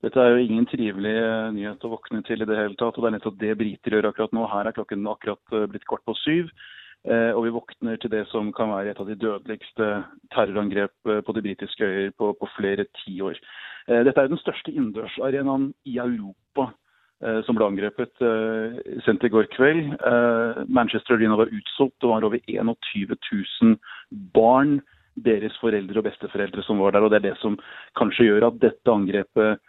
Dette 0.08 0.24
er 0.24 0.38
jo 0.38 0.44
ingen 0.46 0.68
trivelig 0.72 1.14
eh, 1.20 1.50
nyhet 1.52 1.84
å 1.84 1.92
våkne 1.92 2.22
til 2.24 2.40
i 2.40 2.48
det 2.48 2.56
hele 2.56 2.78
tatt. 2.80 2.96
og 2.96 3.04
Det 3.04 3.10
er 3.10 3.16
nettopp 3.18 3.40
det 3.42 3.58
briter 3.60 3.96
gjør 3.98 4.08
akkurat 4.08 4.36
nå. 4.36 4.46
Her 4.48 4.70
er 4.70 4.76
klokken 4.78 5.04
akkurat 5.12 5.56
eh, 5.58 5.66
blitt 5.68 5.84
kvart 5.90 6.06
på 6.08 6.16
syv. 6.22 6.48
eh, 7.04 7.32
Og 7.36 7.44
vi 7.44 7.52
våkner 7.58 8.00
til 8.00 8.14
det 8.14 8.24
som 8.32 8.54
kan 8.56 8.72
være 8.72 8.94
et 8.94 9.02
av 9.04 9.10
de 9.10 9.20
dødeligste 9.20 9.90
terrorangrep 10.32 10.96
på 11.28 11.36
de 11.36 11.44
britiske 11.50 11.84
øyer 11.84 12.16
på, 12.16 12.32
på 12.40 12.52
flere 12.56 12.88
tiår. 13.04 13.40
Dette 13.88 14.20
er 14.20 14.28
den 14.28 14.40
største 14.42 14.72
innendørsarenaen 14.74 15.70
i 15.88 15.94
Europa 16.04 16.66
som 17.48 17.56
ble 17.56 17.66
angrepet 17.66 18.20
sent 19.06 19.24
i 19.24 19.30
går 19.32 19.48
kveld. 19.54 19.94
Manchester 20.68 21.16
Arena 21.16 21.38
var 21.40 21.48
utsolgt. 21.56 21.96
Det 22.04 22.10
var 22.12 22.28
over 22.28 22.36
21 22.52 23.16
000 23.16 23.78
barn, 24.36 24.82
deres 25.16 25.56
foreldre 25.64 26.04
og 26.04 26.10
besteforeldre 26.10 26.66
som 26.68 26.84
var 26.84 26.98
der. 26.98 27.08
og 27.08 27.16
Det 27.16 27.22
er 27.22 27.30
det 27.30 27.38
som 27.40 27.56
kanskje 27.96 28.28
gjør 28.28 28.50
at 28.50 28.60
dette 28.60 28.92
angrepet 28.92 29.64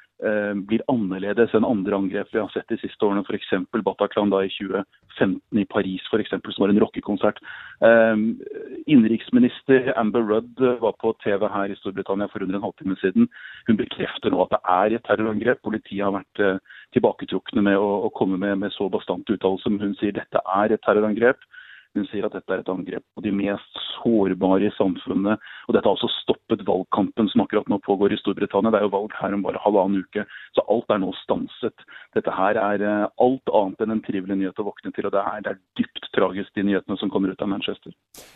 blir 0.68 0.82
annerledes 0.90 1.52
enn 1.54 1.66
andre 1.66 1.94
angrep 1.94 2.32
vi 2.32 2.40
har 2.40 2.48
sett 2.50 2.66
de 2.72 2.78
siste 2.80 3.06
årene, 3.06 3.22
f.eks. 3.22 3.52
Bataclan 3.86 4.32
da 4.32 4.40
i 4.42 4.50
2015 4.50 5.60
i 5.62 5.64
Paris, 5.70 6.02
for 6.10 6.22
eksempel, 6.22 6.52
som 6.52 6.64
var 6.64 6.72
en 6.72 6.80
rockekonsert. 6.82 7.38
Eh, 7.84 8.16
innenriksminister 8.90 9.92
Amber 9.98 10.24
Rudd 10.26 10.60
eh, 10.60 10.80
var 10.82 10.96
på 11.00 11.12
TV 11.24 11.46
her 11.52 11.72
i 11.72 11.78
Storbritannia 11.78 12.28
for 12.32 12.42
under 12.42 12.58
en 12.58 12.66
halvtime 12.66 12.96
siden. 13.02 13.28
Hun 13.68 13.78
bekrefter 13.78 14.34
nå 14.34 14.42
at 14.44 14.54
det 14.54 14.62
er 14.74 14.96
et 14.96 15.06
terrorangrep. 15.06 15.62
Politiet 15.62 16.04
har 16.04 16.16
vært 16.16 16.42
eh, 16.42 16.58
tilbaketrukne 16.96 17.64
med 17.70 17.78
å 17.78 18.10
komme 18.16 18.40
med, 18.40 18.58
med 18.64 18.74
så 18.76 18.88
bastante 18.92 19.36
uttalelser, 19.36 19.74
men 19.74 19.90
hun 19.90 19.96
sier 20.00 20.16
dette 20.16 20.42
er 20.42 20.74
et 20.74 20.84
terrorangrep. 20.86 21.42
Hun 21.96 22.06
sier 22.10 22.26
at 22.28 22.34
dette 22.36 22.52
er 22.52 22.62
et 22.62 22.72
angrep 22.72 23.04
på 23.16 23.24
de 23.24 23.32
mest 23.34 23.78
sårbare 23.98 24.68
i 24.68 24.74
samfunnet. 24.76 25.40
Og 25.68 25.74
dette 25.74 25.88
har 25.88 25.96
også 25.96 26.10
stoppet 26.22 26.64
valgkampen 26.68 27.30
som 27.32 27.42
akkurat 27.44 27.68
nå 27.70 27.80
pågår 27.86 28.14
i 28.14 28.18
Storbritannia. 28.20 28.72
Det 28.72 28.80
er 28.80 28.86
jo 28.86 28.94
valg 28.94 29.14
her 29.18 29.34
om 29.34 29.44
bare 29.46 29.62
halvannen 29.64 30.04
uke. 30.04 30.24
Så 30.56 30.64
alt 30.70 30.92
er 30.94 31.02
nå 31.02 31.12
stanset. 31.22 31.86
Dette 32.16 32.34
her 32.34 32.60
er 32.60 32.84
eh, 32.84 33.06
alt 33.24 33.54
annet 33.60 33.84
enn 33.84 33.96
en 33.96 34.04
trivelig 34.04 34.38
nyhet 34.38 34.60
å 34.60 34.68
våkne 34.68 34.92
til. 34.94 35.08
Og 35.08 35.14
det 35.14 35.22
er, 35.22 35.44
det 35.46 35.54
er 35.54 35.60
dypt 35.80 36.10
tragisk, 36.14 36.52
de 36.56 36.66
nyhetene 36.68 36.98
som 37.00 37.12
kommer 37.12 37.32
ut 37.32 37.44
av 37.44 37.50
Manchester. 37.52 37.94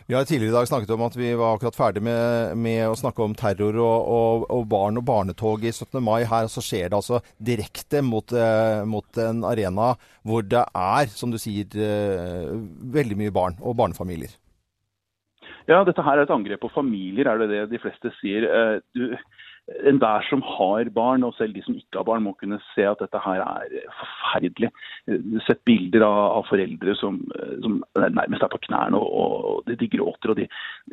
Vi 0.09 0.17
har 0.17 0.27
tidligere 0.29 0.53
i 0.53 0.57
dag 0.59 0.71
snakket 0.71 0.95
om 0.97 1.07
at 1.07 1.19
vi 1.19 1.33
var 1.39 1.57
akkurat 1.57 1.79
ferdig 1.79 2.05
med, 2.07 2.57
med 2.59 2.87
å 2.89 2.99
snakke 2.99 3.25
om 3.25 3.37
terror 3.39 3.79
og, 3.81 4.09
og, 4.17 4.49
og 4.55 4.67
barn 4.71 5.01
og 5.01 5.07
barnetog 5.09 5.67
i 5.67 5.73
17. 5.73 6.01
mai. 6.05 6.23
Her 6.29 6.49
så 6.53 6.65
skjer 6.65 6.91
det 6.91 6.99
altså 6.99 7.23
direkte 7.39 8.03
mot, 8.07 8.33
eh, 8.33 8.83
mot 8.89 9.23
en 9.23 9.45
arena 9.49 9.93
hvor 10.27 10.45
det 10.47 10.63
er, 10.79 11.09
som 11.11 11.33
du 11.33 11.39
sier, 11.41 11.67
eh, 11.75 12.53
veldig 12.95 13.19
mye 13.19 13.35
barn 13.35 13.42
og 13.61 13.77
barnefamilier. 13.77 14.35
Ja, 15.71 15.83
dette 15.87 16.03
her 16.03 16.19
er 16.19 16.27
et 16.27 16.35
angrep 16.35 16.63
på 16.65 16.73
familier, 16.75 17.29
er 17.31 17.39
det 17.43 17.51
det 17.53 17.63
de 17.71 17.81
fleste 17.83 18.13
sier. 18.21 18.47
Eh, 18.47 18.81
Du, 18.95 19.17
enhver 19.87 20.25
som 20.27 20.41
har 20.43 20.89
barn, 20.91 21.23
og 21.23 21.37
selv 21.37 21.55
de 21.55 21.63
som 21.63 21.77
ikke 21.79 22.01
har 22.01 22.07
barn, 22.09 22.25
må 22.25 22.33
kunne 22.35 22.59
se 22.73 22.83
at 22.83 22.99
dette 22.99 23.21
her 23.23 23.43
er 23.45 23.77
forferdelig. 24.01 24.73
Eh, 25.07 25.19
Du 25.23 25.39
har 25.39 25.47
sett 25.47 25.65
bilder 25.65 26.03
av, 26.03 26.19
av 26.39 26.49
foreldre 26.51 26.97
som, 26.99 27.21
eh, 27.39 27.55
som 27.63 27.79
nærmest 27.95 28.43
er 28.43 28.53
på 28.53 28.63
knærne, 28.67 28.99
og, 28.99 29.47
og 29.53 29.71
de, 29.71 29.79
de 29.79 29.89
gråter. 29.89 30.35
og 30.35 30.37
de, 30.37 30.49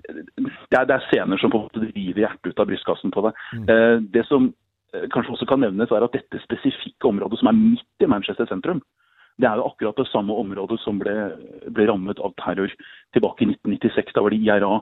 det, 0.05 0.77
er, 0.77 0.85
det 0.85 0.97
er 0.97 1.07
scener 1.09 1.41
som 1.41 1.51
på 1.51 1.57
en 1.63 1.67
måte 1.69 1.91
river 1.95 2.25
hjertet 2.25 2.53
ut 2.53 2.59
av 2.62 2.69
brystkassen 2.69 3.15
på 3.15 3.25
deg. 3.25 3.43
Mm. 3.57 4.09
Det 4.13 4.25
som 4.29 4.51
eh, 4.93 5.09
kanskje 5.13 5.33
også 5.33 5.49
kan 5.49 5.65
nevnes, 5.65 5.91
er 5.91 6.05
at 6.05 6.13
dette 6.13 6.45
spesifikke 6.45 7.09
området 7.09 7.41
som 7.41 7.49
er 7.49 7.57
midt 7.57 8.05
i 8.05 8.12
Manchester 8.12 8.49
sentrum, 8.49 8.83
det 9.39 9.47
er 9.47 9.60
jo 9.60 9.67
akkurat 9.69 9.99
det 9.99 10.10
samme 10.12 10.36
området 10.36 10.80
som 10.84 10.99
ble, 10.99 11.13
ble 11.71 11.86
rammet 11.88 12.19
av 12.19 12.34
terror 12.41 12.71
tilbake 13.15 13.45
i 13.45 13.52
1996. 13.54 14.12
Da 14.15 14.23
var 14.25 14.36
det 14.36 14.41
IRA 14.43 14.73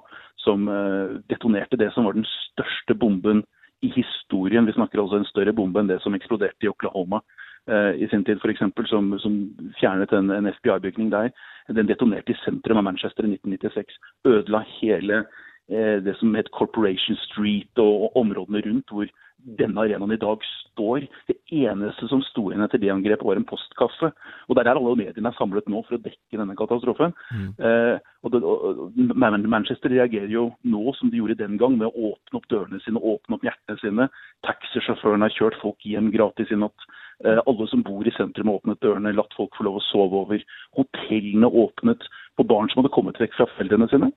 som 0.41 0.67
eh, 0.71 1.17
detonerte 1.29 1.77
det 1.77 1.91
som 1.93 2.07
var 2.07 2.17
den 2.17 2.25
største 2.25 2.97
bomben 2.97 3.43
i 3.85 3.91
historien. 3.93 4.65
Vi 4.65 4.73
snakker 4.73 5.03
altså 5.03 5.21
en 5.21 5.29
større 5.29 5.53
bombe 5.53 5.81
enn 5.81 5.91
det 5.91 5.99
som 6.01 6.15
eksploderte 6.17 6.65
i 6.65 6.71
Oklahoma 6.71 7.21
eh, 7.69 8.01
i 8.01 8.09
sin 8.09 8.25
tid, 8.25 8.41
f.eks., 8.41 8.63
som, 8.89 9.11
som 9.21 9.37
fjernet 9.77 10.15
en, 10.17 10.33
en 10.33 10.49
FBI-bygning 10.49 11.13
der. 11.13 11.29
Den 11.69 11.89
detonerte 11.89 12.33
i 12.33 12.41
sentrum 12.41 12.81
av 12.81 12.87
Manchester 12.89 13.27
i 13.27 13.35
1996. 13.37 14.01
Ødela 14.25 14.63
hele 14.79 15.25
det 15.67 16.13
som 16.19 16.35
het 16.37 16.47
Corporation 16.55 17.17
Street 17.25 17.81
og, 17.83 18.15
områdene 18.15 18.61
rundt, 18.63 18.91
hvor 18.93 19.09
denne 19.55 19.83
arenaen 19.83 20.11
i 20.11 20.19
dag 20.19 20.43
står. 20.43 21.05
Det 21.29 21.37
eneste 21.53 22.09
som 22.11 22.21
sto 22.25 22.47
igjen 22.49 22.63
etter 22.65 22.81
det 22.81 22.91
angrepet, 22.91 23.25
var 23.25 23.39
en 23.39 23.47
postkasse. 23.47 24.09
Og 24.47 24.57
der 24.57 24.67
er 24.67 24.79
alle 24.79 24.95
mediene 24.99 25.31
er 25.31 25.37
samlet 25.37 25.69
nå 25.71 25.83
for 25.87 25.97
å 25.97 26.01
dekke 26.03 26.39
denne 26.39 26.57
katastrofen. 26.59 27.15
Eh, 27.31 27.95
og, 28.25 28.33
det, 28.33 28.41
og 28.43 28.83
og 28.87 29.47
Manchester 29.47 29.93
reagerer 29.93 30.33
jo 30.33 30.49
nå 30.67 30.93
som 30.99 31.11
de 31.13 31.21
gjorde 31.21 31.39
den 31.39 31.57
gang, 31.61 31.77
med 31.79 31.89
å 31.89 32.13
åpne 32.13 32.41
opp 32.41 32.49
dørene 32.51 32.81
sine, 32.83 32.99
åpne 33.01 33.39
opp 33.39 33.47
hjertene 33.47 33.81
sine. 33.83 34.09
Taxisjåføren 34.47 35.25
har 35.25 35.35
kjørt 35.35 35.59
folk 35.63 35.87
hjem 35.87 36.11
gratis 36.13 36.51
i 36.51 36.59
natt. 36.59 36.89
Eh, 37.25 37.39
alle 37.39 37.71
som 37.71 37.85
bor 37.85 38.05
i 38.05 38.15
sentrum 38.17 38.51
har 38.51 38.59
åpnet 38.59 38.83
dørene, 38.83 39.15
latt 39.15 39.33
folk 39.37 39.55
få 39.57 39.69
lov 39.69 39.79
å 39.79 39.87
sove 39.89 40.23
over. 40.25 40.43
Hotellene 40.77 41.49
åpnet 41.49 42.09
på 42.37 42.45
barn 42.45 42.69
som 42.69 42.83
hadde 42.83 42.93
kommet 42.93 43.21
vekk 43.21 43.37
fra 43.37 43.49
foreldrene 43.55 43.89
sine. 43.93 44.11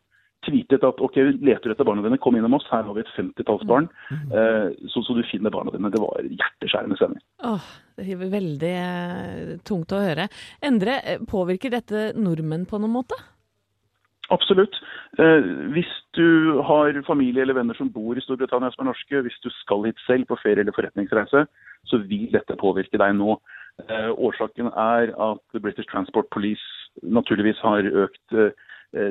Tweetet 0.47 0.85
at 0.87 1.01
ok, 1.05 1.19
leter 1.45 1.69
du 1.69 1.75
etter 1.75 1.85
barna 1.85 2.05
dine, 2.05 2.17
kom 2.23 2.37
innom 2.39 2.55
oss, 2.57 2.65
her 2.73 2.87
har 2.87 2.97
vi 2.97 3.03
et 3.05 3.13
femtitalls 3.13 3.67
barn. 3.69 3.91
Eh, 4.11 4.71
så, 4.89 5.03
så 5.05 5.17
du 5.17 5.21
finner 5.29 5.53
barna 5.53 5.75
dine. 5.75 5.91
Det 5.93 6.01
var 6.01 6.23
hjerteskjærende 6.25 6.97
scener. 6.97 7.21
Åh, 7.45 7.67
det 8.01 8.07
er 8.15 8.33
veldig 8.33 8.73
eh, 8.79 9.53
tungt 9.69 9.93
å 9.93 10.01
høre. 10.01 10.31
Endre, 10.65 10.97
eh, 11.05 11.21
påvirker 11.29 11.75
dette 11.77 12.11
nordmenn 12.17 12.65
på 12.71 12.81
noen 12.81 12.97
måte? 13.01 13.21
Absolutt. 14.31 14.77
Eh, 15.19 15.45
hvis 15.75 15.91
du 16.17 16.61
har 16.63 16.95
familie 17.07 17.43
eller 17.43 17.59
venner 17.59 17.75
som 17.75 17.91
bor 17.93 18.17
i 18.17 18.23
Storbritannia 18.25 18.71
som 18.73 18.85
er 18.85 18.93
norske, 18.93 19.23
hvis 19.27 19.41
du 19.43 19.51
skal 19.61 19.89
hit 19.89 19.99
selv 20.07 20.29
på 20.31 20.39
ferie 20.43 20.63
eller 20.63 20.77
forretningsreise, 20.77 21.45
så 21.91 22.03
vil 22.09 22.31
dette 22.33 22.59
påvirke 22.61 23.01
deg 23.01 23.17
nå. 23.19 23.37
Eh, 23.89 24.11
årsaken 24.15 24.71
er 24.73 25.13
at 25.31 25.63
British 25.63 25.89
Transport 25.91 26.31
Police 26.35 26.65
naturligvis 27.03 27.59
har 27.65 27.87
økt 28.07 28.37
eh, 28.37 28.53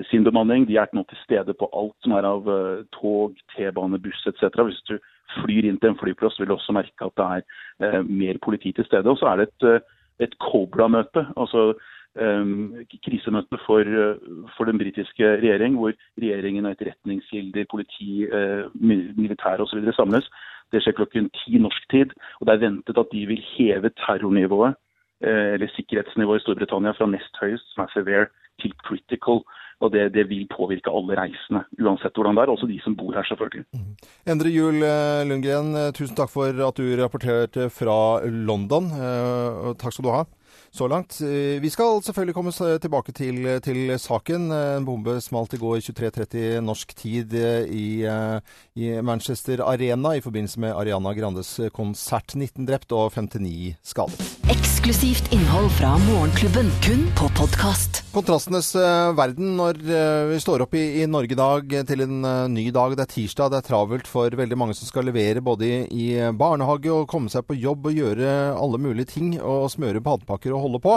sin 0.10 0.24
bemanning. 0.24 0.68
De 0.68 0.76
er 0.78 0.92
nå 0.94 1.06
til 1.08 1.20
stede 1.24 1.54
på 1.54 1.70
alt 1.74 1.96
som 2.04 2.16
er 2.18 2.28
av 2.28 2.50
eh, 2.52 2.82
tog, 2.96 3.38
T-bane, 3.54 4.00
buss 4.04 4.26
etc. 4.28 4.50
Hvis 4.68 4.82
du 4.90 4.98
flyr 5.38 5.70
inn 5.70 5.80
til 5.80 5.94
en 5.94 6.00
flyplass, 6.00 6.40
vil 6.40 6.50
du 6.50 6.58
også 6.58 6.76
merke 6.76 7.08
at 7.08 7.16
det 7.20 7.30
er 7.38 7.96
eh, 8.00 8.04
mer 8.04 8.42
politi 8.44 8.74
til 8.76 8.86
stede. 8.86 9.10
Og 9.10 9.20
så 9.22 9.32
er 9.32 9.42
det 9.42 9.50
et, 9.50 9.70
eh, 9.70 9.80
et 10.28 10.36
Cobra-møte. 10.44 11.28
altså 11.38 11.74
um, 12.20 12.76
krisemøte 13.06 13.58
for, 13.66 13.80
eh, 13.80 14.18
for 14.58 14.66
den 14.66 14.78
britiske 14.78 15.24
regjering, 15.42 15.76
hvor 15.78 15.94
regjeringen 16.18 16.66
og 16.66 16.72
etterretningskilder, 16.72 17.66
politi, 17.72 18.26
uh, 18.26 18.66
mi- 18.74 19.14
militære 19.16 19.62
osv. 19.64 19.92
samles. 19.94 20.30
Det 20.72 20.82
skjer 20.84 20.98
klokken 20.98 21.30
ti 21.30 21.58
norsk 21.58 21.90
tid, 21.90 22.14
og 22.40 22.48
det 22.48 22.54
er 22.54 22.66
ventet 22.66 22.98
at 22.98 23.12
de 23.12 23.26
vil 23.26 23.42
heve 23.56 23.90
terrornivået, 23.90 24.76
eh, 24.76 24.89
eller 25.22 25.68
sikkerhetsnivået 25.76 26.40
i 26.40 26.44
Storbritannia, 26.46 26.94
fra 26.98 27.08
nest 27.12 27.40
høyest, 27.42 27.74
som 27.74 27.84
er 27.84 27.92
severe, 27.94 28.28
til 28.62 28.72
critical. 28.88 29.44
Og 29.80 29.92
det, 29.94 30.10
det 30.14 30.26
vil 30.30 30.48
påvirke 30.52 30.92
alle 30.92 31.16
reisende, 31.16 31.62
uansett 31.80 32.16
hvordan 32.16 32.36
det 32.36 32.44
er. 32.44 32.52
Også 32.52 32.68
de 32.68 32.80
som 32.84 32.96
bor 33.00 33.14
her, 33.16 33.24
selvfølgelig. 33.28 33.64
Endre 34.28 34.52
Juel 34.52 34.84
eh, 34.84 35.22
Lundgren, 35.30 35.70
eh, 35.80 35.92
tusen 35.96 36.18
takk 36.20 36.32
for 36.34 36.52
at 36.68 36.82
du 36.82 36.88
rapporterte 37.00 37.70
fra 37.72 38.00
London. 38.28 38.92
Eh, 38.92 39.72
Takk 39.80 39.96
skal 39.96 40.08
du 40.08 40.12
ha 40.12 40.26
så 40.72 40.88
langt. 40.88 41.20
Eh, 41.22 41.60
Vi 41.62 41.70
skal 41.70 42.02
selvfølgelig 42.04 42.36
komme 42.36 42.52
tilbake 42.52 43.12
til, 43.12 43.60
til 43.62 43.94
saken. 44.00 44.52
Eh, 44.52 44.78
En 44.78 44.86
bombe 44.86 45.20
smalt 45.22 45.54
i 45.54 45.58
går 45.62 45.80
23.30 45.82 46.60
norsk 46.62 46.96
tid 46.96 47.34
eh, 47.34 47.66
i, 47.70 48.06
i 48.76 49.02
Manchester 49.02 49.64
Arena 49.66 50.16
i 50.18 50.22
forbindelse 50.22 50.60
med 50.60 50.76
Ariana 50.76 51.14
Grandes 51.14 51.60
konsert. 51.74 52.36
19 52.36 52.68
drept 52.68 52.92
og 52.92 53.12
59 53.14 53.76
skadet. 53.84 54.20
Eksklusivt 54.50 55.32
innhold 55.34 55.70
fra 55.80 55.98
Morgenklubben, 56.10 56.70
kun 56.86 57.08
på 57.18 57.32
podkast. 57.40 57.99
Kontrastenes 58.10 58.72
eh, 58.74 59.12
verden 59.14 59.52
når 59.54 59.78
eh, 59.86 60.24
vi 60.32 60.38
står 60.42 60.64
opp 60.64 60.72
i, 60.74 60.82
i 60.98 61.06
Norge 61.06 61.36
i 61.36 61.38
dag 61.38 61.74
eh, 61.78 61.84
til 61.86 62.02
en 62.02 62.24
ny 62.50 62.64
dag. 62.74 62.96
Det 62.98 63.04
er 63.04 63.12
tirsdag, 63.12 63.52
det 63.54 63.60
er 63.60 63.66
travelt 63.68 64.08
for 64.10 64.34
veldig 64.34 64.58
mange 64.58 64.74
som 64.74 64.90
skal 64.90 65.06
levere 65.06 65.44
både 65.46 65.68
i, 65.68 65.76
i 65.94 66.08
barnehage 66.34 66.90
og 66.90 67.06
komme 67.12 67.30
seg 67.30 67.46
på 67.46 67.60
jobb 67.62 67.86
og 67.86 68.00
gjøre 68.00 68.32
alle 68.58 68.80
mulige 68.82 69.12
ting 69.12 69.36
og 69.38 69.68
smøre 69.70 70.02
badepakker 70.02 70.56
og 70.58 70.64
holde 70.64 70.82
på. 70.82 70.96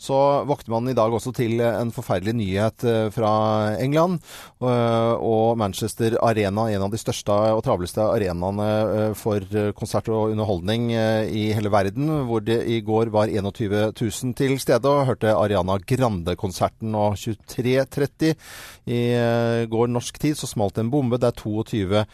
Så 0.00 0.16
våkner 0.48 0.72
man 0.72 0.88
i 0.88 0.96
dag 0.96 1.12
også 1.12 1.34
til 1.36 1.60
en 1.60 1.92
forferdelig 1.92 2.32
nyhet 2.38 2.86
fra 3.12 3.34
England 3.82 4.22
og 4.64 5.58
Manchester 5.60 6.16
Arena, 6.24 6.66
en 6.72 6.86
av 6.86 6.92
de 6.92 7.00
største 7.00 7.34
og 7.52 7.60
travleste 7.66 8.04
arenaene 8.04 9.12
for 9.18 9.44
konsert 9.76 10.08
og 10.08 10.32
underholdning 10.32 10.88
i 10.94 11.46
hele 11.56 11.72
verden, 11.72 12.08
hvor 12.28 12.44
det 12.44 12.62
i 12.72 12.80
går 12.84 13.12
var 13.14 13.28
21 13.28 13.92
000 13.92 14.36
til 14.38 14.56
stede 14.62 14.88
og 14.88 15.10
hørte 15.10 15.34
Ariana 15.34 15.76
Grande-konserten. 16.54 16.92
nå 16.92 17.14
23.30 17.14 18.34
i 18.84 19.14
eh, 19.14 19.66
går 19.66 19.88
norsk 19.88 20.18
tid 20.18 20.36
så 20.36 20.46
smalt 20.46 20.78
en 20.78 20.90
bombe. 20.90 21.18
Det 21.18 21.28
er 21.28 21.40
22 21.40 22.04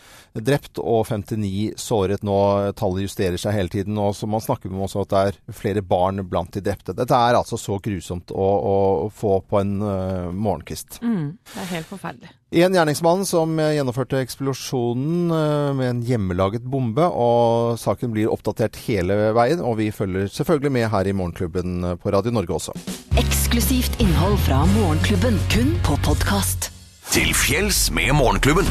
drept 0.40 0.78
og 0.78 1.06
59 1.06 1.74
såret 1.76 2.22
nå. 2.22 2.72
Tallet 2.78 3.04
justerer 3.04 3.36
seg 3.36 3.54
hele 3.54 3.68
tiden. 3.68 3.98
Og 3.98 4.14
man 4.28 4.40
snakker 4.40 4.70
om 4.70 4.84
også 4.86 5.04
at 5.04 5.10
det 5.10 5.22
er 5.28 5.40
flere 5.52 5.82
barn 5.82 6.22
blant 6.28 6.52
de 6.54 6.60
drepte. 6.60 6.94
Dette 6.94 7.14
er 7.14 7.38
altså 7.38 7.58
så 7.58 7.80
grusomt 7.82 8.30
å, 8.30 8.50
å 8.74 8.76
få 9.10 9.40
på 9.42 9.60
en 9.60 9.80
uh, 9.82 10.30
morgenkvist. 10.30 11.00
Mm, 11.02 11.36
det 11.54 11.64
er 11.64 11.74
helt 11.74 11.90
forferdelig. 11.90 12.34
En 12.50 12.74
gjerningsmann 12.74 13.22
som 13.28 13.52
gjennomførte 13.62 14.18
eksplosjonen 14.24 15.30
eh, 15.30 15.68
med 15.78 15.86
en 15.86 16.00
hjemmelaget 16.02 16.64
bombe, 16.66 17.06
og 17.06 17.78
saken 17.78 18.10
blir 18.10 18.32
oppdatert 18.32 18.80
hele 18.88 19.30
veien, 19.36 19.62
og 19.62 19.78
vi 19.78 19.92
følger 19.94 20.26
selvfølgelig 20.34 20.74
med 20.80 20.90
her 20.90 21.06
i 21.06 21.14
Morgenklubben 21.14 21.94
på 22.02 22.10
Radio 22.10 22.34
Norge 22.34 22.58
også. 22.58 22.74
Eksklusivt 23.20 23.98
innhold 24.00 24.38
fra 24.46 24.62
Morgenklubben, 24.70 25.34
kun 25.52 25.74
på 25.84 25.96
podkast. 26.06 26.70
Til 27.12 27.34
fjells 27.36 27.90
med 27.92 28.14
Morgenklubben. 28.16 28.68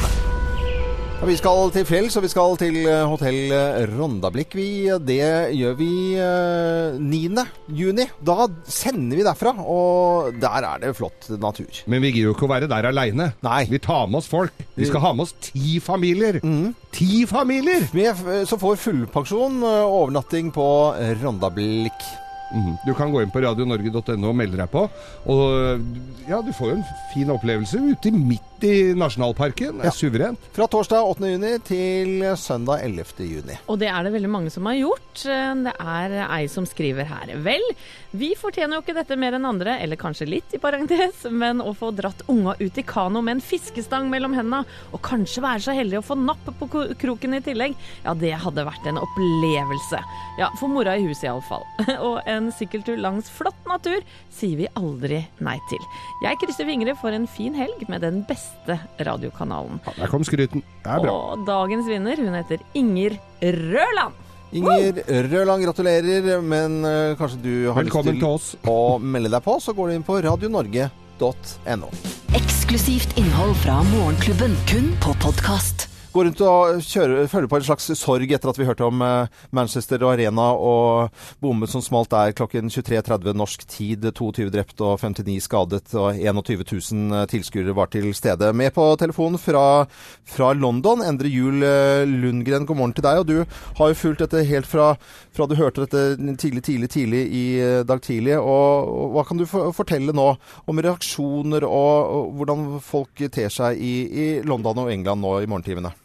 Ja, 1.20 1.28
vi 1.28 1.36
skal 1.38 1.70
til 1.76 1.84
fjells, 1.86 2.16
og 2.18 2.24
vi 2.24 2.30
skal 2.32 2.56
til 2.58 2.78
eh, 2.82 3.04
hotell 3.12 3.52
eh, 3.54 3.82
Rondablikk. 3.92 4.56
Vi, 4.58 4.88
det 5.06 5.20
gjør 5.54 5.76
vi 5.78 5.90
eh, 6.18 6.96
9. 6.98 7.44
juni. 7.78 8.08
Da 8.26 8.48
sender 8.66 9.20
vi 9.20 9.26
derfra, 9.28 9.54
og 9.60 10.40
der 10.42 10.66
er 10.72 10.82
det 10.82 10.96
flott 10.98 11.28
natur. 11.36 11.84
Men 11.92 12.02
vi 12.02 12.14
gidder 12.16 12.32
jo 12.32 12.38
ikke 12.38 12.48
å 12.48 12.54
være 12.54 12.72
der 12.72 12.88
aleine. 12.90 13.28
Vi 13.70 13.82
tar 13.84 14.08
med 14.10 14.22
oss 14.24 14.32
folk. 14.32 14.56
Vi 14.80 14.88
skal 14.90 15.04
ha 15.04 15.12
med 15.14 15.28
oss 15.28 15.36
ti 15.52 15.78
familier. 15.84 16.40
Ti 16.96 17.22
familier! 17.30 17.86
Vi 17.94 18.08
eh, 18.08 18.42
så 18.50 18.58
får 18.58 18.82
fullpensjon, 18.88 19.62
eh, 19.62 19.86
overnatting 20.00 20.50
på 20.56 20.72
Rondablikk. 21.22 22.10
Mhm. 22.52 22.78
Du 22.86 22.94
kan 22.98 23.12
gå 23.14 23.22
inn 23.22 23.32
på 23.34 23.44
radionorge.no 23.44 24.32
og 24.32 24.36
melde 24.36 24.58
deg 24.58 24.70
på. 24.74 24.88
Og 25.30 25.84
ja, 26.30 26.42
du 26.42 26.54
får 26.56 26.72
jo 26.72 26.78
en 26.80 26.88
fin 27.14 27.30
opplevelse 27.30 27.82
ute 27.92 28.10
i 28.10 28.16
midt 28.16 28.49
i 28.64 28.94
nasjonalparken. 28.98 29.80
Ja. 29.84 29.90
er 29.90 29.96
suverent. 29.96 30.50
Fra 30.56 30.68
torsdag 30.72 31.08
8. 31.14 31.30
juni 31.34 31.54
til 31.68 32.26
søndag 32.40 32.84
11. 32.86 33.26
juni. 33.26 33.58
Og 33.68 33.80
det 33.82 33.90
er 33.92 34.06
det 34.06 34.14
veldig 34.16 34.32
mange 34.32 34.54
som 34.54 34.68
har 34.70 34.78
gjort. 34.80 35.24
Det 35.24 35.74
er 35.80 36.16
ei 36.26 36.48
som 36.52 36.68
skriver 36.68 37.08
her. 37.10 37.34
Vel, 37.46 37.64
vi 38.12 38.32
fortjener 38.40 38.78
jo 38.78 38.84
ikke 38.84 38.98
dette 38.98 39.18
mer 39.20 39.38
enn 39.38 39.48
andre, 39.48 39.78
eller 39.84 40.00
kanskje 40.00 40.30
litt 40.30 40.56
i 40.56 40.62
parentes, 40.62 41.26
men 41.30 41.62
å 41.62 41.74
få 41.78 41.92
dratt 41.96 42.24
unga 42.32 42.56
ut 42.60 42.80
i 42.80 42.86
kano 42.88 43.22
med 43.22 43.38
en 43.38 43.44
fiskestang 43.44 44.10
mellom 44.12 44.34
hendene, 44.38 44.64
og 44.94 45.04
kanskje 45.06 45.44
være 45.46 45.66
så 45.68 45.76
heldig 45.78 46.00
å 46.02 46.06
få 46.06 46.18
napp 46.20 46.50
på 46.60 46.70
kroken 47.00 47.38
i 47.38 47.44
tillegg, 47.46 47.78
ja, 48.06 48.16
det 48.18 48.34
hadde 48.44 48.66
vært 48.68 48.90
en 48.90 49.02
opplevelse. 49.02 50.02
Ja, 50.40 50.50
for 50.60 50.72
mora 50.72 50.96
i 50.98 51.06
huset 51.06 51.28
iallfall. 51.30 51.66
Og 52.10 52.22
en 52.30 52.50
sykkeltur 52.56 52.98
langs 53.00 53.30
flott 53.34 53.60
natur 53.70 54.00
sier 54.34 54.58
vi 54.60 54.70
aldri 54.80 55.22
nei 55.44 55.58
til. 55.70 55.84
Jeg 56.24 56.40
krysser 56.42 56.68
fingre 56.70 56.96
for 57.00 57.16
en 57.16 57.28
fin 57.30 57.56
helg 57.58 57.86
med 57.92 58.04
den 58.06 58.24
beste 58.30 58.49
radiokanalen. 59.00 59.80
Ja, 59.86 59.94
der 60.04 60.12
kom 60.12 60.24
skryten. 60.28 60.64
Det 60.84 60.92
er 60.96 61.04
bra. 61.04 61.14
Og 61.34 61.46
dagens 61.48 61.88
vinner, 61.90 62.16
hun 62.22 62.34
heter 62.38 62.64
Inger 62.78 63.18
Røland. 63.42 64.14
Inger 64.52 65.04
Røland, 65.30 65.64
gratulerer, 65.68 66.40
men 66.42 66.80
eh, 66.86 67.16
kanskje 67.20 67.42
du 67.44 67.52
har 67.70 67.84
Velkommen 67.84 68.16
lyst 68.16 68.24
til 68.24 68.24
til 68.24 68.30
oss. 68.30 68.56
å 68.66 68.98
melde 69.02 69.30
deg 69.36 69.44
på, 69.46 69.60
så 69.62 69.76
går 69.78 69.90
du 69.92 69.98
inn 70.00 70.08
på 70.08 70.18
radionorge.no. 70.26 71.92
Eksklusivt 72.38 73.18
innhold 73.18 73.56
fra 73.66 73.82
Morgenklubben, 73.92 74.56
kun 74.70 74.92
på 75.04 75.14
podkast. 75.22 75.89
Går 76.10 76.26
rundt 76.26 76.40
og 76.42 76.80
kjører, 76.82 77.28
føler 77.30 77.46
på 77.46 77.58
en 77.60 77.66
slags 77.68 77.86
sorg 78.00 78.32
etter 78.34 78.50
at 78.50 78.58
vi 78.58 78.66
hørte 78.66 78.82
om 78.88 79.04
eh, 79.06 79.42
Manchester 79.54 80.02
Arena 80.10 80.48
og 80.58 81.12
bommet 81.38 81.70
som 81.70 81.84
smalt 81.86 82.10
der 82.10 82.34
klokken 82.34 82.72
23.30 82.74 83.38
norsk 83.38 83.68
tid. 83.70 84.08
22 84.18 84.48
drept 84.50 84.82
og 84.82 85.04
59 85.04 85.36
skadet, 85.46 85.94
og 85.94 86.18
21 86.18 86.66
000 86.66 87.30
tilskuere 87.30 87.76
var 87.78 87.92
til 87.94 88.10
stede. 88.18 88.50
Med 88.58 88.74
på 88.74 88.88
telefonen 88.98 89.38
fra, 89.38 89.86
fra 90.26 90.50
London, 90.58 91.06
Endre 91.06 91.30
Juel 91.30 91.62
eh, 91.62 92.10
Lundgren, 92.10 92.66
god 92.66 92.82
morgen 92.82 92.98
til 92.98 93.06
deg. 93.06 93.22
Og 93.22 93.30
du 93.30 93.62
har 93.78 93.94
jo 93.94 94.02
fulgt 94.02 94.26
dette 94.26 94.42
helt 94.50 94.72
fra, 94.72 94.96
fra 95.30 95.46
du 95.46 95.54
hørte 95.62 95.86
dette 95.86 96.18
tidlig, 96.42 96.66
tidlig, 96.72 96.92
tidlig 96.96 97.24
i 97.30 97.46
eh, 97.62 97.86
dag 97.86 98.02
tidlig. 98.02 98.40
Og, 98.42 98.90
og 98.90 99.14
hva 99.14 99.28
kan 99.30 99.38
du 99.38 99.46
for, 99.46 99.70
fortelle 99.78 100.18
nå 100.18 100.32
om 100.66 100.86
reaksjoner 100.90 101.70
og, 101.70 102.18
og 102.18 102.36
hvordan 102.42 102.68
folk 102.82 103.28
ter 103.30 103.54
seg 103.54 103.78
i, 103.78 103.96
i 104.10 104.30
London 104.42 104.88
og 104.88 104.94
England 104.98 105.22
nå 105.22 105.38
i 105.46 105.50
morgentimene? 105.54 105.99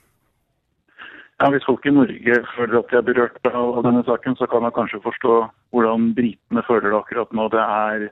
Ja, 1.45 1.51
Hvis 1.53 1.67
folk 1.69 1.85
i 1.85 1.91
Norge 1.93 2.37
føler 2.57 2.79
at 2.79 2.89
de 2.89 2.97
er 2.97 3.03
berørt 3.05 3.49
av 3.51 3.83
denne 3.85 4.01
saken, 4.07 4.33
så 4.39 4.47
kan 4.49 4.63
man 4.65 4.73
kanskje 4.73 5.03
forstå 5.05 5.33
hvordan 5.77 6.07
britene 6.17 6.63
føler 6.65 6.89
det 6.89 6.97
akkurat 6.97 7.35
nå. 7.37 7.51
Det 7.53 7.61
er, 7.61 8.05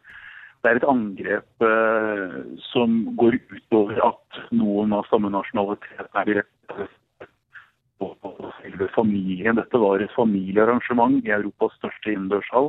det 0.60 0.68
er 0.68 0.80
et 0.80 0.84
angrep 0.92 1.64
eh, 1.64 2.34
som 2.66 2.98
går 3.16 3.38
utover 3.54 4.02
at 4.04 4.40
noen 4.52 4.92
av 4.92 5.08
samme 5.08 5.32
nasjonalitet 5.32 6.12
er 6.12 6.28
direkte 6.28 6.90
på 8.02 8.12
familien. 8.98 9.56
Dette 9.56 9.80
var 9.80 10.04
et 10.04 10.12
familiearrangement 10.12 11.24
i 11.24 11.32
Europas 11.32 11.72
største 11.80 12.12
innendørshall. 12.12 12.68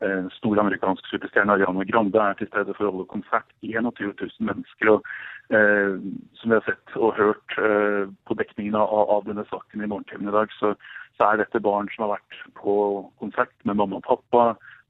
Eh, 0.00 0.32
Stor 0.38 0.62
amerikansk 0.64 1.12
superstjerne 1.12 1.58
Ariana 1.58 1.84
Grande 1.92 2.24
er 2.24 2.40
til 2.40 2.48
stede 2.48 2.72
for 2.72 2.88
å 2.88 2.94
holde 2.94 3.12
konsert. 3.12 3.52
21 3.60 4.16
000 4.16 4.48
mennesker. 4.48 4.94
og 4.96 5.04
eh, 5.52 5.98
Som 6.40 6.50
vi 6.50 6.56
har 6.56 6.64
sett 6.66 6.96
og 6.96 7.16
hørt 7.18 7.58
eh, 7.58 8.08
på 8.26 8.36
dekningen 8.38 8.76
av, 8.78 8.88
av 9.16 9.26
denne 9.28 9.44
saken 9.50 9.82
i 9.82 9.88
morgentimen 9.90 10.30
i 10.30 10.36
dag, 10.36 10.52
så, 10.58 10.74
så 11.18 11.30
er 11.30 11.42
dette 11.42 11.62
barn 11.64 11.90
som 11.94 12.06
har 12.06 12.16
vært 12.16 12.40
på 12.60 12.74
konsert 13.22 13.54
med 13.68 13.78
mamma 13.80 14.00
og 14.00 14.06
pappa, 14.08 14.44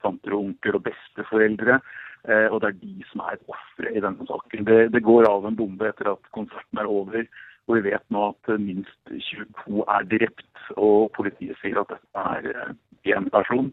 tanter 0.04 0.36
og 0.36 0.50
onkler 0.50 0.78
og 0.78 0.86
besteforeldre. 0.88 1.80
Eh, 2.28 2.46
og 2.48 2.60
det 2.62 2.70
er 2.70 2.80
de 2.82 3.06
som 3.10 3.24
er 3.26 3.40
ofre 3.50 3.94
i 3.94 4.02
denne 4.04 4.26
saken. 4.28 4.66
Det, 4.68 4.80
det 4.94 5.04
går 5.06 5.28
av 5.28 5.48
en 5.48 5.58
bombe 5.58 5.88
etter 5.88 6.12
at 6.12 6.34
konserten 6.36 6.82
er 6.82 6.90
over. 6.90 7.26
Og 7.68 7.78
vi 7.78 7.86
vet 7.90 8.04
nå 8.10 8.30
at 8.32 8.52
minst 8.60 9.14
22 9.14 9.84
er 9.86 10.08
drept. 10.10 10.46
Og 10.76 11.10
politiet 11.16 11.58
sier 11.60 11.80
at 11.80 11.90
dette 11.90 12.26
er 12.36 12.76
én 13.10 13.26
person 13.32 13.72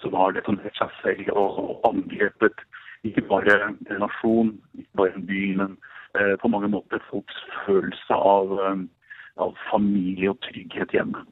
som 0.00 0.14
har 0.16 0.32
detonert 0.32 0.76
seg 0.78 0.92
selv 1.02 1.30
og, 1.34 1.82
angrepet 1.84 2.62
ikke 3.04 3.24
bare 3.28 3.56
en 3.68 3.78
nasjon, 4.00 4.54
ikke 4.78 4.96
bare 4.96 5.16
en 5.18 5.26
by, 5.28 5.42
men 5.60 5.76
på 6.42 6.50
mange 6.52 6.70
måter 6.72 7.02
folks 7.10 7.36
følelse 7.64 8.14
av, 8.16 8.52
eh, 8.64 8.84
av 9.42 9.54
familie 9.70 10.30
og 10.30 10.38
trygghet 10.46 10.92
hjemme. 10.94 11.24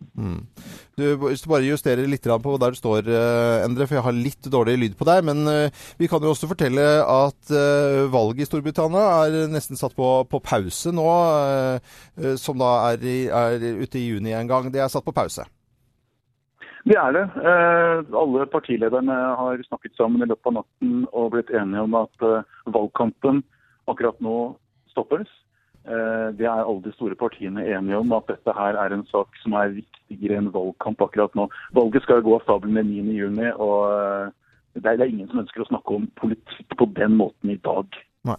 Du, 0.98 1.04
hvis 1.22 1.44
du 1.44 1.48
bare 1.52 1.68
justerer 1.68 2.08
litt 2.10 2.26
på 2.26 2.56
der 2.58 2.74
du 2.74 2.78
står, 2.80 3.06
eh, 3.06 3.62
Endre, 3.64 3.86
for 3.86 3.94
jeg 3.96 4.06
har 4.08 4.16
litt 4.16 4.50
dårlig 4.50 4.74
lyd 4.80 4.98
på 4.98 5.06
deg. 5.06 5.22
Men 5.24 5.46
eh, 5.46 5.70
vi 5.98 6.08
kan 6.10 6.20
jo 6.22 6.34
også 6.34 6.50
fortelle 6.50 6.82
at 7.06 7.54
eh, 7.54 8.02
valget 8.10 8.42
i 8.42 8.50
Storbritannia 8.50 9.06
er 9.22 9.48
nesten 9.52 9.78
satt 9.78 9.94
på, 9.94 10.10
på 10.26 10.42
pause 10.42 10.92
nå. 10.92 11.08
eh, 11.46 11.96
eh, 12.18 12.36
Som 12.36 12.58
da 12.58 12.90
er, 12.90 13.02
i, 13.06 13.18
er 13.30 13.58
ute 13.82 13.98
i 14.00 14.08
juni 14.10 14.34
en 14.34 14.50
gang. 14.50 14.72
Det 14.74 14.82
er 14.82 14.90
satt 14.92 15.06
på 15.06 15.14
pause. 15.14 15.46
Det 16.82 16.96
er 16.98 17.14
det. 17.14 17.22
Eh, 17.38 18.02
alle 18.18 18.46
partilederne 18.50 19.14
har 19.38 19.62
snakket 19.68 19.94
sammen 19.94 20.24
i 20.24 20.26
løpet 20.26 20.50
av 20.50 20.56
natten 20.58 21.04
og 21.12 21.30
blitt 21.36 21.52
enige 21.54 21.86
om 21.86 21.94
at 22.00 22.26
eh, 22.26 22.42
valgkampen 22.74 23.44
akkurat 23.86 24.18
nå 24.22 24.56
stoppes. 24.92 25.30
Eh, 25.82 26.28
det 26.38 26.46
er 26.46 26.62
alle 26.62 26.82
de 26.84 26.92
store 26.94 27.16
partiene 27.18 27.64
enige 27.66 27.98
om, 27.98 28.12
at 28.14 28.28
dette 28.30 28.54
her 28.54 28.78
er 28.78 28.94
en 28.94 29.06
sak 29.10 29.34
som 29.42 29.56
er 29.58 29.74
viktigere 29.80 30.38
enn 30.38 30.52
valgkamp 30.54 31.02
akkurat 31.02 31.34
nå. 31.38 31.48
Valget 31.74 32.04
skal 32.04 32.20
jo 32.20 32.28
gå 32.28 32.36
av 32.38 32.44
stabelen 32.46 32.78
den 32.78 32.92
9. 32.92 33.16
juni, 33.18 33.48
og 33.56 33.90
eh, 33.96 34.30
det 34.78 34.94
er 34.94 35.08
ingen 35.08 35.28
som 35.32 35.42
ønsker 35.42 35.64
å 35.64 35.70
snakke 35.72 35.98
om 35.98 36.06
politikk 36.20 36.78
på 36.78 36.86
den 36.96 37.18
måten 37.18 37.50
i 37.50 37.58
dag. 37.66 37.98
Nei. 38.22 38.38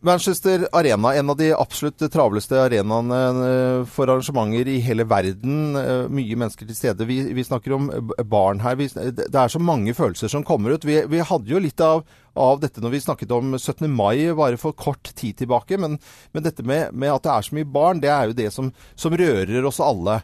Manchester 0.00 0.62
Arena, 0.72 1.14
en 1.14 1.30
av 1.30 1.36
de 1.36 1.50
absolutt 1.52 2.00
travleste 2.12 2.56
arenaene 2.56 3.18
eh, 3.44 3.82
for 3.84 4.08
arrangementer 4.08 4.70
i 4.72 4.78
hele 4.80 5.04
verden. 5.04 5.76
eh, 5.76 6.06
Mye 6.08 6.38
mennesker 6.40 6.66
til 6.66 6.78
stede. 6.78 7.06
Vi, 7.06 7.18
vi 7.36 7.44
snakker 7.44 7.74
om 7.76 7.90
barn 8.32 8.62
her. 8.64 8.78
Vi, 8.80 8.88
det 8.88 9.28
er 9.28 9.52
så 9.52 9.60
mange 9.60 9.92
følelser 9.94 10.32
som 10.32 10.46
kommer 10.48 10.72
ut. 10.72 10.88
Vi, 10.88 10.96
vi 11.12 11.20
hadde 11.28 11.52
jo 11.52 11.60
litt 11.60 11.84
av, 11.84 12.06
av 12.32 12.64
dette 12.64 12.80
når 12.80 12.96
vi 12.96 13.02
snakket 13.04 13.36
om 13.36 13.52
17. 13.58 13.84
mai 13.92 14.32
bare 14.38 14.56
for 14.60 14.72
kort 14.72 15.12
tid 15.12 15.42
tilbake. 15.42 15.76
Men, 15.76 16.00
men 16.32 16.48
dette 16.48 16.64
med, 16.64 16.96
med 16.96 17.12
at 17.12 17.28
det 17.28 17.36
er 17.36 17.48
så 17.50 17.60
mye 17.60 17.72
barn, 17.76 18.00
det 18.00 18.10
er 18.14 18.32
jo 18.32 18.40
det 18.40 18.48
som, 18.56 18.72
som 18.96 19.12
rører 19.20 19.68
oss 19.68 19.82
alle. 19.84 20.22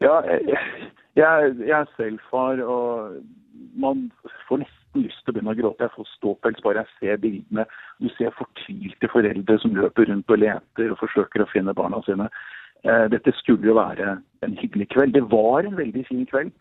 Ja, 0.00 0.16
jeg, 0.24 0.48
jeg, 1.20 1.56
er 1.68 1.88
selv 1.98 2.24
far, 2.32 2.64
og 2.64 3.20
man 3.76 4.06
får 4.48 4.64
nesten 4.64 4.79
lyst 4.98 5.20
til 5.24 5.32
å 5.32 5.36
begynne 5.36 5.54
å 5.54 5.58
gråte. 5.58 5.86
Jeg 5.86 5.94
får 5.96 6.08
ståpels 6.16 6.62
bare 6.64 6.82
jeg 6.82 6.96
ser 6.98 7.20
bildene. 7.22 7.66
Du 8.00 8.08
ser 8.16 8.34
fortvilte 8.38 9.10
foreldre 9.12 9.58
som 9.62 9.76
løper 9.76 10.10
rundt 10.10 10.32
og 10.32 10.42
leter 10.42 10.94
og 10.94 10.98
forsøker 11.02 11.44
å 11.44 11.50
finne 11.52 11.76
barna 11.76 12.00
sine. 12.06 12.30
Eh, 12.84 13.06
Dette 13.12 13.34
skulle 13.38 13.70
jo 13.70 13.76
være 13.78 14.16
en 14.46 14.58
hyggelig 14.58 14.90
kveld. 14.94 15.14
Det 15.14 15.26
var 15.30 15.66
en 15.66 15.78
veldig 15.78 16.04
fin 16.08 16.26
kveld, 16.26 16.52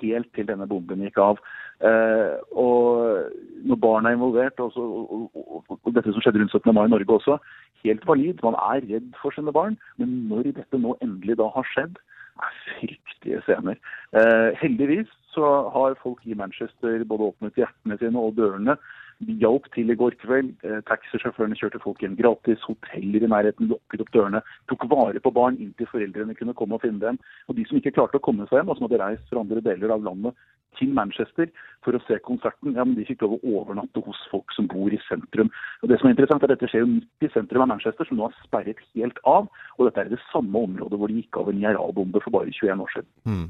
helt 0.00 0.30
til 0.36 0.48
denne 0.48 0.68
bomben 0.70 1.04
gikk 1.06 1.18
av. 1.22 1.40
Eh, 1.80 2.36
og 2.52 3.32
når 3.64 3.80
barn 3.80 4.06
er 4.06 4.18
involvert, 4.18 4.60
og, 4.60 4.76
og, 4.76 5.30
og, 5.34 5.78
og 5.78 5.96
dette 5.96 6.12
som 6.12 6.20
skjedde 6.20 6.42
rundt 6.42 6.52
17. 6.52 6.74
mai 6.76 6.84
i 6.84 6.92
Norge 6.92 7.16
også, 7.16 7.38
helt 7.84 8.06
valid. 8.06 8.44
Man 8.44 8.58
er 8.60 8.84
redd 8.90 9.08
for 9.22 9.36
sine 9.36 9.54
barn. 9.56 9.78
Men 9.96 10.26
når 10.28 10.52
dette 10.58 10.82
nå 10.82 10.98
endelig 11.00 11.38
da 11.40 11.48
har 11.54 11.72
skjedd, 11.72 11.96
er 12.40 12.60
fryktelige 12.66 13.42
scener. 13.46 13.80
Eh, 14.16 14.50
heldigvis 14.60 15.10
så 15.34 15.46
har 15.74 15.98
folk 16.02 16.24
i 16.26 16.34
Manchester 16.34 17.04
både 17.04 17.30
åpnet 17.30 17.58
hjertene 17.60 17.98
sine 18.00 18.18
og 18.18 18.34
dørene. 18.38 18.76
De 19.20 19.36
hjalp 19.42 19.66
til 19.74 19.92
i 19.92 19.96
går 20.00 20.16
kveld. 20.22 20.54
Eh, 20.64 20.80
Taxisjåførene 20.88 21.58
kjørte 21.58 21.82
folk 21.82 22.00
hjem 22.00 22.16
gratis. 22.16 22.62
Hoteller 22.68 23.26
i 23.26 23.32
nærheten 23.32 23.68
lukket 23.68 24.04
opp 24.04 24.14
dørene. 24.14 24.40
Tok 24.72 24.86
vare 24.92 25.20
på 25.20 25.34
barn 25.36 25.58
inntil 25.60 25.90
foreldrene 25.90 26.36
kunne 26.38 26.56
komme 26.56 26.78
og 26.78 26.84
finne 26.86 27.02
dem. 27.02 27.20
Og 27.48 27.58
de 27.58 27.66
som 27.68 27.80
ikke 27.80 27.92
klarte 27.98 28.20
å 28.20 28.24
komme 28.24 28.48
seg 28.48 28.60
hjem, 28.60 28.72
og 28.72 28.78
som 28.78 28.88
hadde 28.88 29.02
reist 29.02 29.28
fra 29.28 29.44
andre 29.44 29.60
deler 29.64 29.92
av 29.96 30.06
landet 30.06 30.38
til 30.78 30.92
Manchester 30.94 31.50
for 31.84 31.96
å 31.96 32.00
se 32.04 32.18
konserten, 32.24 32.74
ja, 32.76 32.84
men 32.84 32.94
de 32.98 33.06
fikk 33.08 33.22
lov 33.24 33.38
å 33.38 33.54
overnatte 33.56 34.02
hos 34.04 34.18
folk 34.30 34.52
som 34.52 34.66
bor 34.70 34.92
i 34.92 34.98
sentrum. 35.06 35.48
Og 35.80 35.88
det 35.90 35.96
som 35.98 36.08
er 36.08 36.14
interessant 36.14 36.44
er 36.44 36.50
at 36.50 36.58
Dette 36.60 36.68
skjer 36.68 36.84
jo 36.84 36.90
midt 36.90 37.24
i 37.24 37.30
sentrum 37.32 37.64
av 37.64 37.70
Manchester, 37.72 38.04
som 38.08 38.18
nå 38.18 38.26
er 38.28 38.36
sperret 38.44 38.82
helt 38.92 39.20
av. 39.28 39.48
Og 39.78 39.88
dette 39.88 40.04
er 40.04 40.10
det 40.12 40.20
samme 40.28 40.60
området 40.68 40.98
hvor 41.00 41.08
de 41.08 41.22
gikk 41.22 41.38
av 41.40 41.48
en 41.48 41.62
IRA-bombe 41.62 42.20
for 42.24 42.34
bare 42.34 42.52
21 42.52 42.84
år 42.84 42.92
siden. 42.94 43.46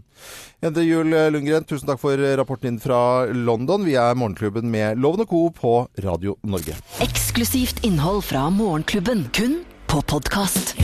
Endre 0.69 0.85
Juel 0.87 1.17
Lundgren, 1.35 1.67
tusen 1.67 1.91
takk 1.91 2.03
for 2.03 2.23
rapporten 2.39 2.71
din 2.71 2.83
fra 2.83 3.27
London. 3.35 3.87
Vi 3.89 3.97
er 3.99 4.15
Morgenklubben 4.19 4.71
med 4.71 5.01
Loven 5.03 5.25
og 5.25 5.33
Co. 5.33 5.43
på 5.61 5.89
Radio 5.99 6.37
Norge. 6.43 6.77
Eksklusivt 7.05 7.85
innhold 7.85 8.25
fra 8.25 8.51
Morgenklubben, 8.51 9.29
kun 9.33 9.61
på 9.87 10.03
podkast. 10.03 10.77